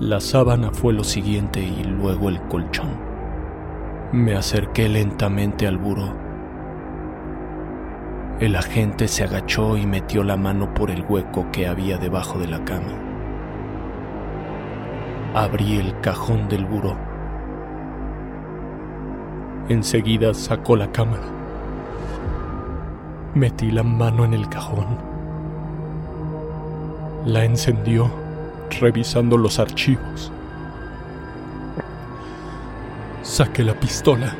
La 0.00 0.20
sábana 0.20 0.70
fue 0.70 0.92
lo 0.92 1.02
siguiente 1.02 1.58
y 1.58 1.82
luego 1.82 2.28
el 2.28 2.40
colchón. 2.42 2.90
Me 4.12 4.36
acerqué 4.36 4.88
lentamente 4.88 5.66
al 5.66 5.76
buró. 5.76 6.14
El 8.38 8.54
agente 8.54 9.08
se 9.08 9.24
agachó 9.24 9.76
y 9.76 9.86
metió 9.86 10.22
la 10.22 10.36
mano 10.36 10.72
por 10.72 10.92
el 10.92 11.04
hueco 11.08 11.50
que 11.50 11.66
había 11.66 11.98
debajo 11.98 12.38
de 12.38 12.46
la 12.46 12.64
cama. 12.64 12.92
Abrí 15.34 15.78
el 15.78 16.00
cajón 16.00 16.48
del 16.48 16.64
buró 16.64 16.96
Enseguida 19.68 20.32
sacó 20.32 20.76
la 20.76 20.92
cámara. 20.92 21.26
Metí 23.34 23.72
la 23.72 23.82
mano 23.82 24.24
en 24.24 24.32
el 24.32 24.48
cajón. 24.48 24.86
La 27.26 27.44
encendió 27.44 28.27
revisando 28.80 29.36
los 29.36 29.58
archivos. 29.58 30.32
Saqué 33.22 33.62
la 33.62 33.74
pistola. 33.74 34.34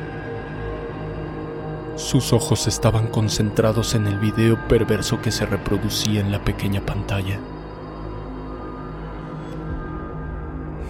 Sus 1.95 2.33
ojos 2.33 2.67
estaban 2.67 3.07
concentrados 3.07 3.93
en 3.93 4.07
el 4.07 4.17
video 4.19 4.57
perverso 4.67 5.21
que 5.21 5.31
se 5.31 5.45
reproducía 5.45 6.21
en 6.21 6.31
la 6.31 6.43
pequeña 6.43 6.81
pantalla. 6.81 7.39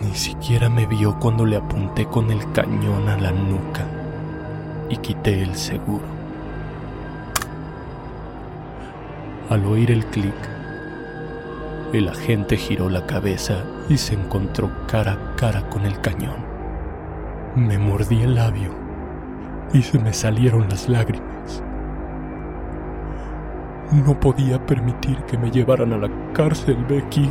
Ni 0.02 0.16
siquiera 0.16 0.70
me 0.70 0.86
vio 0.86 1.20
cuando 1.20 1.46
le 1.46 1.58
apunté 1.58 2.06
con 2.06 2.32
el 2.32 2.52
cañón 2.52 3.10
a 3.10 3.18
la 3.18 3.32
nuca 3.32 3.86
y 4.90 4.98
quité 4.98 5.42
el 5.42 5.56
seguro. 5.56 6.06
Al 9.50 9.66
oír 9.66 9.92
el 9.92 10.06
clic, 10.06 10.59
el 11.94 12.08
agente 12.08 12.56
giró 12.56 12.88
la 12.90 13.06
cabeza 13.08 13.64
y 13.90 13.98
se 13.98 14.14
encontró 14.14 14.70
cara 14.88 15.14
a 15.14 15.36
cara 15.36 15.68
con 15.70 15.86
el 15.86 16.00
cañón. 16.02 16.46
Me 17.56 17.80
mordí 17.80 18.22
el 18.22 18.36
labio 18.36 18.70
y 19.74 19.82
se 19.82 19.98
me 19.98 20.14
salieron 20.14 20.70
las 20.70 20.88
lágrimas. 20.88 21.64
No 23.92 24.20
podía 24.20 24.64
permitir 24.64 25.18
que 25.24 25.38
me 25.38 25.50
llevaran 25.50 25.94
a 25.94 25.98
la 25.98 26.10
cárcel, 26.34 26.78
Becky. 26.88 27.28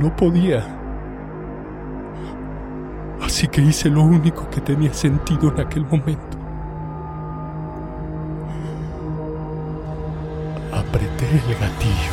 No 0.00 0.14
podía. 0.14 0.62
Así 3.22 3.48
que 3.48 3.62
hice 3.62 3.88
lo 3.88 4.02
único 4.02 4.50
que 4.50 4.60
tenía 4.60 4.92
sentido 4.92 5.50
en 5.50 5.60
aquel 5.60 5.86
momento. 5.86 6.31
El 11.32 11.54
gatillo. 11.58 12.12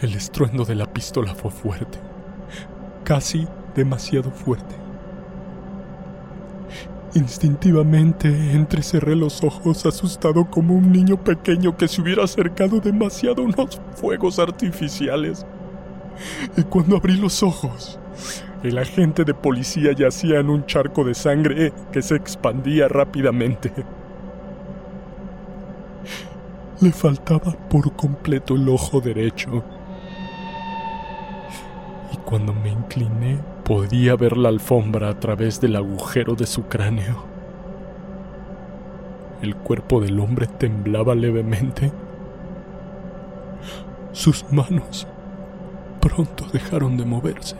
El 0.00 0.14
estruendo 0.14 0.64
de 0.64 0.74
la 0.74 0.86
pistola 0.92 1.34
fue 1.34 1.50
fuerte, 1.50 1.98
casi 3.04 3.46
demasiado 3.74 4.30
fuerte. 4.30 4.74
Instintivamente 7.14 8.28
entrecerré 8.52 9.16
los 9.16 9.42
ojos 9.42 9.84
asustado 9.84 10.50
como 10.50 10.74
un 10.74 10.92
niño 10.92 11.22
pequeño 11.22 11.76
que 11.76 11.88
se 11.88 12.00
hubiera 12.00 12.24
acercado 12.24 12.80
demasiado 12.80 13.42
a 13.42 13.46
unos 13.46 13.80
fuegos 13.94 14.38
artificiales. 14.38 15.46
Y 16.56 16.62
cuando 16.64 16.96
abrí 16.96 17.16
los 17.16 17.42
ojos, 17.42 17.98
el 18.62 18.78
agente 18.78 19.24
de 19.24 19.34
policía 19.34 19.92
yacía 19.92 20.40
en 20.40 20.50
un 20.50 20.66
charco 20.66 21.04
de 21.04 21.14
sangre 21.14 21.72
que 21.92 22.02
se 22.02 22.16
expandía 22.16 22.88
rápidamente. 22.88 23.72
Le 26.80 26.90
faltaba 26.92 27.52
por 27.68 27.92
completo 27.94 28.54
el 28.54 28.68
ojo 28.68 29.00
derecho. 29.00 29.62
Y 32.12 32.16
cuando 32.18 32.52
me 32.52 32.70
incliné, 32.70 33.38
podía 33.64 34.16
ver 34.16 34.36
la 34.36 34.48
alfombra 34.48 35.10
a 35.10 35.20
través 35.20 35.60
del 35.60 35.76
agujero 35.76 36.34
de 36.34 36.46
su 36.46 36.64
cráneo. 36.64 37.24
El 39.42 39.54
cuerpo 39.54 40.00
del 40.00 40.18
hombre 40.18 40.46
temblaba 40.46 41.14
levemente. 41.14 41.92
Sus 44.12 44.50
manos 44.50 45.06
pronto 46.06 46.46
dejaron 46.52 46.96
de 46.96 47.04
moverse. 47.04 47.56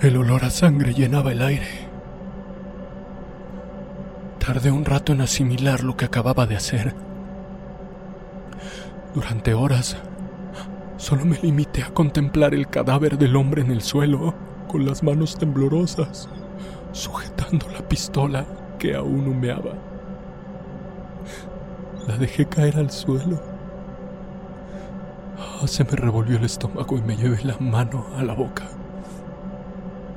El 0.00 0.16
olor 0.16 0.44
a 0.44 0.50
sangre 0.50 0.94
llenaba 0.94 1.32
el 1.32 1.42
aire. 1.42 1.88
Tardé 4.38 4.70
un 4.70 4.84
rato 4.84 5.12
en 5.12 5.20
asimilar 5.20 5.82
lo 5.84 5.96
que 5.96 6.06
acababa 6.06 6.46
de 6.46 6.56
hacer. 6.56 6.94
Durante 9.14 9.52
horas, 9.52 9.98
solo 10.96 11.26
me 11.26 11.38
limité 11.38 11.82
a 11.82 11.92
contemplar 11.92 12.54
el 12.54 12.68
cadáver 12.68 13.18
del 13.18 13.36
hombre 13.36 13.60
en 13.60 13.70
el 13.70 13.82
suelo, 13.82 14.34
con 14.68 14.86
las 14.86 15.02
manos 15.02 15.36
temblorosas, 15.36 16.30
sujetando 16.92 17.66
la 17.70 17.86
pistola 17.86 18.46
que 18.78 18.94
aún 18.94 19.28
humeaba. 19.28 19.74
La 22.06 22.16
dejé 22.16 22.46
caer 22.46 22.78
al 22.78 22.90
suelo. 22.90 23.55
Se 25.64 25.84
me 25.84 25.90
revolvió 25.90 26.36
el 26.36 26.44
estómago 26.44 26.96
y 26.96 27.02
me 27.02 27.16
llevé 27.16 27.42
la 27.42 27.56
mano 27.58 28.06
a 28.16 28.22
la 28.22 28.34
boca. 28.34 28.64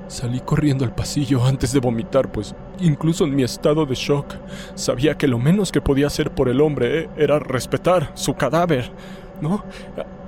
Salí 0.07 0.41
corriendo 0.41 0.85
al 0.85 0.93
pasillo 0.93 1.43
antes 1.45 1.71
de 1.71 1.79
vomitar, 1.79 2.31
pues 2.31 2.53
incluso 2.79 3.23
en 3.23 3.35
mi 3.35 3.43
estado 3.43 3.85
de 3.85 3.95
shock 3.95 4.35
sabía 4.75 5.17
que 5.17 5.27
lo 5.27 5.39
menos 5.39 5.71
que 5.71 5.81
podía 5.81 6.07
hacer 6.07 6.31
por 6.31 6.49
el 6.49 6.61
hombre 6.61 7.01
eh, 7.01 7.09
era 7.17 7.39
respetar 7.39 8.11
su 8.15 8.35
cadáver, 8.35 8.91
¿no? 9.41 9.63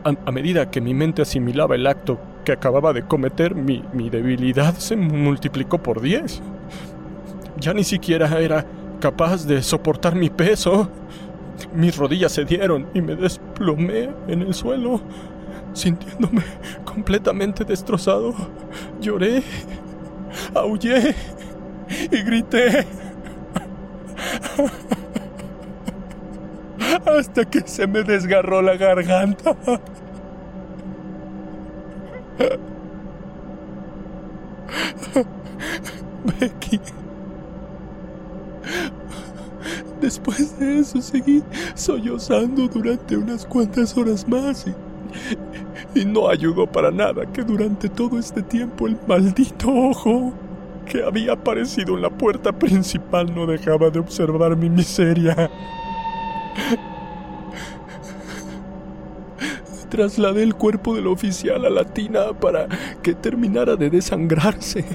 A, 0.04 0.14
a 0.26 0.32
medida 0.32 0.72
que 0.72 0.82
mi 0.82 0.94
mente 0.94 1.22
asimilaba 1.22 1.76
el 1.76 1.88
acto 1.88 2.20
que 2.46 2.52
acababa 2.52 2.94
de 2.94 3.04
cometer, 3.04 3.54
mi, 3.54 3.84
mi 3.94 4.10
debilidad 4.10 4.76
se 4.76 4.96
multiplicó 4.96 5.78
por 5.82 6.02
diez. 6.02 6.42
Ya 7.60 7.74
ni 7.74 7.84
siquiera 7.84 8.40
era 8.40 8.66
capaz 9.00 9.46
de 9.46 9.62
soportar 9.62 10.16
mi 10.16 10.30
peso. 10.30 10.90
Mis 11.74 11.98
rodillas 11.98 12.32
se 12.32 12.46
dieron 12.46 12.88
y 12.94 13.02
me 13.02 13.16
desplomé 13.16 14.10
en 14.28 14.42
el 14.42 14.54
suelo, 14.54 15.02
sintiéndome 15.74 16.42
completamente 16.86 17.64
destrozado. 17.64 18.34
Lloré, 19.00 19.44
aullé 20.54 21.16
y 22.12 22.24
grité. 22.24 22.86
Hasta 27.06 27.46
que 27.46 27.62
se 27.66 27.88
me 27.88 28.04
desgarró 28.04 28.62
la 28.62 28.76
garganta. 28.76 29.56
Becky. 36.40 36.80
Después 40.00 40.58
de 40.60 40.80
eso 40.80 41.02
seguí 41.02 41.44
sollozando 41.76 42.68
durante 42.68 43.16
unas 43.16 43.46
cuantas 43.46 43.96
horas 43.98 44.28
más 44.28 44.66
y, 45.94 46.06
no 46.06 46.30
ayudó 46.30 46.66
para 46.66 46.90
nada 46.90 47.26
que 47.32 47.44
durante 47.44 47.90
todo 47.90 48.18
este 48.18 48.42
tiempo 48.42 48.88
el 48.88 48.98
maldito 49.08 49.70
ojo 49.70 50.34
que 50.86 51.04
había 51.04 51.34
aparecido 51.34 51.96
en 51.96 52.02
la 52.02 52.10
puerta 52.10 52.52
principal 52.52 53.34
no 53.36 53.46
dejaba 53.46 53.90
de 53.90 54.00
observar 54.00 54.56
mi 54.56 54.70
miseria. 54.70 55.50
Trasladé 59.90 60.44
el 60.44 60.56
cuerpo 60.56 60.96
del 60.96 61.08
oficial 61.08 61.66
a 61.66 61.70
la 61.70 61.84
tina 61.84 62.32
para 62.34 62.68
que 63.04 63.14
terminara 63.14 63.76
de 63.76 63.90
desangrarse. 63.90 64.86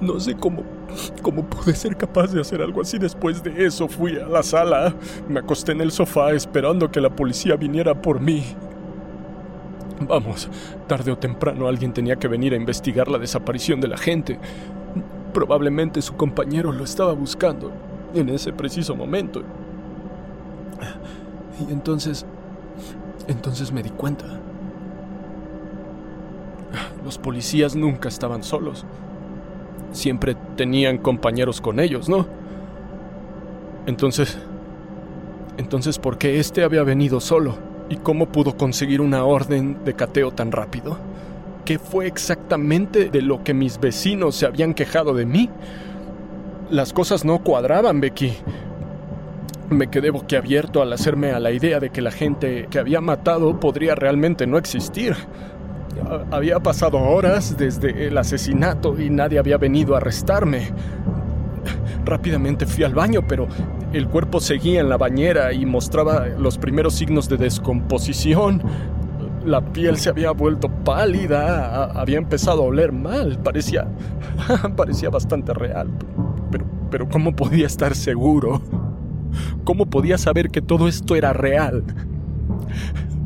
No 0.00 0.18
sé 0.18 0.34
cómo 0.34 0.77
¿Cómo 1.22 1.44
pude 1.44 1.74
ser 1.74 1.96
capaz 1.96 2.32
de 2.32 2.40
hacer 2.40 2.62
algo 2.62 2.80
así 2.80 2.98
después 2.98 3.42
de 3.42 3.64
eso? 3.64 3.88
Fui 3.88 4.18
a 4.18 4.26
la 4.26 4.42
sala, 4.42 4.94
me 5.28 5.40
acosté 5.40 5.72
en 5.72 5.80
el 5.80 5.90
sofá 5.90 6.32
esperando 6.32 6.90
que 6.90 7.00
la 7.00 7.10
policía 7.10 7.56
viniera 7.56 8.00
por 8.00 8.20
mí. 8.20 8.44
Vamos, 10.00 10.48
tarde 10.86 11.10
o 11.10 11.18
temprano 11.18 11.66
alguien 11.66 11.92
tenía 11.92 12.16
que 12.16 12.28
venir 12.28 12.52
a 12.54 12.56
investigar 12.56 13.08
la 13.08 13.18
desaparición 13.18 13.80
de 13.80 13.88
la 13.88 13.98
gente. 13.98 14.38
Probablemente 15.32 16.00
su 16.02 16.14
compañero 16.14 16.72
lo 16.72 16.84
estaba 16.84 17.12
buscando 17.12 17.72
en 18.14 18.28
ese 18.28 18.52
preciso 18.52 18.94
momento. 18.94 19.42
Y 21.68 21.72
entonces... 21.72 22.26
Entonces 23.26 23.72
me 23.72 23.82
di 23.82 23.90
cuenta. 23.90 24.24
Los 27.04 27.18
policías 27.18 27.76
nunca 27.76 28.08
estaban 28.08 28.42
solos 28.42 28.86
siempre 29.92 30.36
tenían 30.56 30.98
compañeros 30.98 31.60
con 31.60 31.80
ellos, 31.80 32.08
¿no? 32.08 32.26
Entonces... 33.86 34.38
Entonces, 35.56 35.98
¿por 35.98 36.18
qué 36.18 36.38
este 36.38 36.62
había 36.62 36.84
venido 36.84 37.18
solo? 37.18 37.58
¿Y 37.88 37.96
cómo 37.96 38.26
pudo 38.26 38.56
conseguir 38.56 39.00
una 39.00 39.24
orden 39.24 39.84
de 39.84 39.94
cateo 39.94 40.30
tan 40.30 40.52
rápido? 40.52 40.96
¿Qué 41.64 41.80
fue 41.80 42.06
exactamente 42.06 43.10
de 43.10 43.22
lo 43.22 43.42
que 43.42 43.54
mis 43.54 43.80
vecinos 43.80 44.36
se 44.36 44.46
habían 44.46 44.72
quejado 44.72 45.14
de 45.14 45.26
mí? 45.26 45.50
Las 46.70 46.92
cosas 46.92 47.24
no 47.24 47.42
cuadraban, 47.42 48.00
Becky. 48.00 48.34
Me 49.68 49.88
quedé 49.88 50.10
boquiabierto 50.10 50.80
al 50.80 50.92
hacerme 50.92 51.32
a 51.32 51.40
la 51.40 51.50
idea 51.50 51.80
de 51.80 51.90
que 51.90 52.02
la 52.02 52.12
gente 52.12 52.68
que 52.70 52.78
había 52.78 53.00
matado 53.00 53.58
podría 53.58 53.94
realmente 53.96 54.46
no 54.46 54.58
existir. 54.58 55.16
Había 56.30 56.60
pasado 56.60 56.98
horas 56.98 57.56
desde 57.56 58.06
el 58.06 58.16
asesinato 58.18 58.98
y 59.00 59.10
nadie 59.10 59.38
había 59.38 59.58
venido 59.58 59.94
a 59.94 59.98
arrestarme. 59.98 60.68
Rápidamente 62.04 62.66
fui 62.66 62.84
al 62.84 62.94
baño, 62.94 63.26
pero 63.26 63.46
el 63.92 64.08
cuerpo 64.08 64.40
seguía 64.40 64.80
en 64.80 64.88
la 64.88 64.96
bañera 64.96 65.52
y 65.52 65.66
mostraba 65.66 66.26
los 66.26 66.56
primeros 66.58 66.94
signos 66.94 67.28
de 67.28 67.36
descomposición. 67.36 68.62
La 69.44 69.60
piel 69.60 69.98
se 69.98 70.10
había 70.10 70.30
vuelto 70.30 70.68
pálida, 70.68 71.84
había 71.84 72.18
empezado 72.18 72.62
a 72.62 72.66
oler 72.66 72.92
mal, 72.92 73.38
parecía 73.38 73.86
parecía 74.76 75.10
bastante 75.10 75.52
real. 75.52 75.90
Pero 76.50 76.64
pero 76.90 77.08
¿cómo 77.08 77.34
podía 77.34 77.66
estar 77.66 77.94
seguro? 77.94 78.62
¿Cómo 79.64 79.86
podía 79.86 80.18
saber 80.18 80.50
que 80.50 80.62
todo 80.62 80.88
esto 80.88 81.16
era 81.16 81.32
real? 81.32 81.84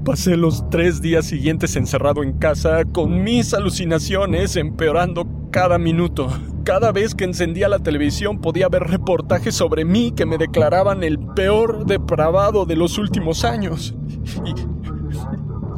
Pasé 0.04 0.36
los 0.36 0.68
tres 0.68 1.00
días 1.00 1.26
siguientes 1.26 1.76
encerrado 1.76 2.24
en 2.24 2.32
casa 2.32 2.84
con 2.86 3.22
mis 3.22 3.54
alucinaciones 3.54 4.56
empeorando 4.56 5.24
cada 5.52 5.78
minuto. 5.78 6.28
Cada 6.64 6.90
vez 6.90 7.14
que 7.14 7.22
encendía 7.22 7.68
la 7.68 7.78
televisión 7.78 8.40
podía 8.40 8.68
ver 8.68 8.82
reportajes 8.82 9.54
sobre 9.54 9.84
mí 9.84 10.10
que 10.10 10.26
me 10.26 10.38
declaraban 10.38 11.04
el 11.04 11.20
peor 11.20 11.86
depravado 11.86 12.66
de 12.66 12.74
los 12.74 12.98
últimos 12.98 13.44
años. 13.44 13.94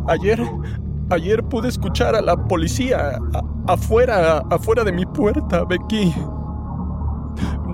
Ayer, 0.08 0.40
ayer 1.10 1.44
pude 1.44 1.68
escuchar 1.68 2.14
a 2.14 2.22
la 2.22 2.34
policía 2.46 3.18
afuera, 3.66 4.38
afuera 4.50 4.84
de 4.84 4.92
mi 4.92 5.04
puerta, 5.04 5.66
Becky. 5.66 6.14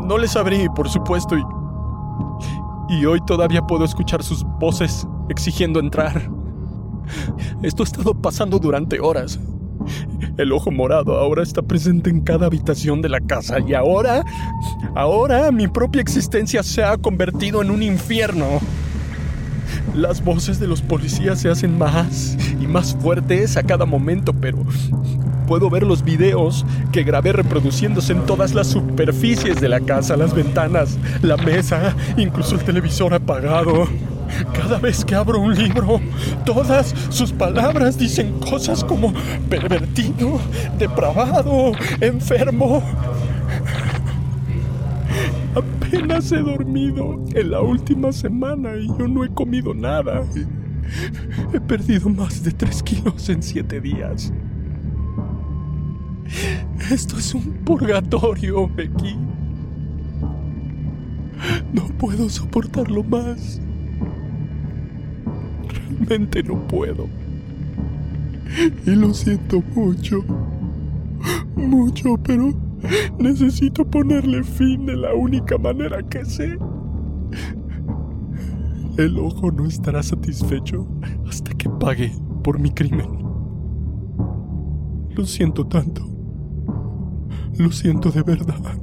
No 0.04 0.18
les 0.18 0.34
abrí, 0.34 0.66
por 0.74 0.88
supuesto, 0.88 1.36
y, 1.38 1.44
y 2.88 3.06
hoy 3.06 3.20
todavía 3.24 3.62
puedo 3.62 3.84
escuchar 3.84 4.24
sus 4.24 4.42
voces 4.58 5.06
exigiendo 5.28 5.78
entrar. 5.78 6.39
Esto 7.62 7.82
ha 7.82 7.86
estado 7.86 8.14
pasando 8.14 8.58
durante 8.58 9.00
horas. 9.00 9.38
El 10.36 10.52
ojo 10.52 10.70
morado 10.70 11.16
ahora 11.16 11.42
está 11.42 11.62
presente 11.62 12.10
en 12.10 12.20
cada 12.20 12.46
habitación 12.46 13.02
de 13.02 13.08
la 13.08 13.20
casa 13.20 13.58
y 13.60 13.74
ahora, 13.74 14.24
ahora 14.94 15.50
mi 15.50 15.68
propia 15.68 16.00
existencia 16.00 16.62
se 16.62 16.82
ha 16.82 16.96
convertido 16.96 17.62
en 17.62 17.70
un 17.70 17.82
infierno. 17.82 18.60
Las 19.94 20.22
voces 20.22 20.60
de 20.60 20.66
los 20.66 20.82
policías 20.82 21.40
se 21.40 21.50
hacen 21.50 21.76
más 21.76 22.36
y 22.60 22.66
más 22.66 22.94
fuertes 22.94 23.56
a 23.56 23.62
cada 23.62 23.86
momento, 23.86 24.32
pero 24.32 24.58
puedo 25.46 25.68
ver 25.68 25.82
los 25.82 26.04
videos 26.04 26.64
que 26.92 27.02
grabé 27.02 27.32
reproduciéndose 27.32 28.12
en 28.12 28.24
todas 28.24 28.54
las 28.54 28.68
superficies 28.68 29.60
de 29.60 29.68
la 29.68 29.80
casa, 29.80 30.16
las 30.16 30.32
ventanas, 30.32 30.96
la 31.22 31.36
mesa, 31.36 31.96
incluso 32.16 32.54
el 32.54 32.62
televisor 32.62 33.14
apagado. 33.14 33.88
Cada 34.52 34.78
vez 34.78 35.04
que 35.04 35.14
abro 35.14 35.40
un 35.40 35.54
libro, 35.54 36.00
todas 36.44 36.94
sus 37.08 37.32
palabras 37.32 37.98
dicen 37.98 38.38
cosas 38.38 38.84
como 38.84 39.12
pervertido, 39.48 40.40
depravado, 40.78 41.72
enfermo. 42.00 42.82
Apenas 45.54 46.30
he 46.32 46.38
dormido 46.38 47.24
en 47.34 47.50
la 47.50 47.60
última 47.60 48.12
semana 48.12 48.76
y 48.76 48.86
yo 48.86 49.08
no 49.08 49.24
he 49.24 49.28
comido 49.28 49.74
nada. 49.74 50.22
He 51.52 51.60
perdido 51.60 52.08
más 52.08 52.42
de 52.42 52.52
tres 52.52 52.82
kilos 52.82 53.28
en 53.28 53.42
siete 53.42 53.80
días. 53.80 54.32
Esto 56.90 57.18
es 57.18 57.34
un 57.34 57.52
purgatorio, 57.64 58.68
Becky. 58.68 59.16
No 61.72 61.86
puedo 61.98 62.28
soportarlo 62.28 63.02
más 63.02 63.60
realmente 66.00 66.42
no 66.42 66.66
puedo. 66.66 67.08
Y 68.86 68.90
lo 68.90 69.14
siento 69.14 69.62
mucho. 69.74 70.24
Mucho, 71.56 72.16
pero 72.22 72.52
necesito 73.18 73.84
ponerle 73.84 74.42
fin 74.42 74.86
de 74.86 74.96
la 74.96 75.14
única 75.14 75.58
manera 75.58 76.02
que 76.02 76.24
sé. 76.24 76.58
El 78.96 79.18
ojo 79.18 79.52
no 79.52 79.66
estará 79.66 80.02
satisfecho 80.02 80.86
hasta 81.28 81.52
que 81.52 81.68
pague 81.68 82.12
por 82.42 82.58
mi 82.58 82.70
crimen. 82.70 83.06
Lo 85.10 85.24
siento 85.26 85.66
tanto. 85.66 86.06
Lo 87.58 87.70
siento 87.70 88.10
de 88.10 88.22
verdad. 88.22 88.78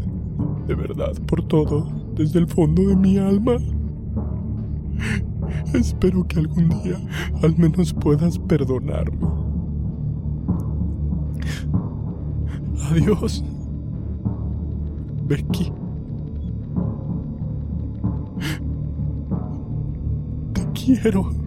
De 0.67 0.75
verdad 0.75 1.13
por 1.25 1.43
todo, 1.47 1.87
desde 2.15 2.39
el 2.39 2.47
fondo 2.47 2.87
de 2.87 2.95
mi 2.95 3.17
alma. 3.17 3.57
Espero 5.73 6.27
que 6.27 6.39
algún 6.39 6.69
día 6.83 6.99
al 7.43 7.57
menos 7.57 7.93
puedas 7.93 8.39
perdonarme. 8.39 9.17
Adiós, 12.89 13.43
Becky. 15.27 15.71
Te 20.53 20.65
quiero. 20.73 21.46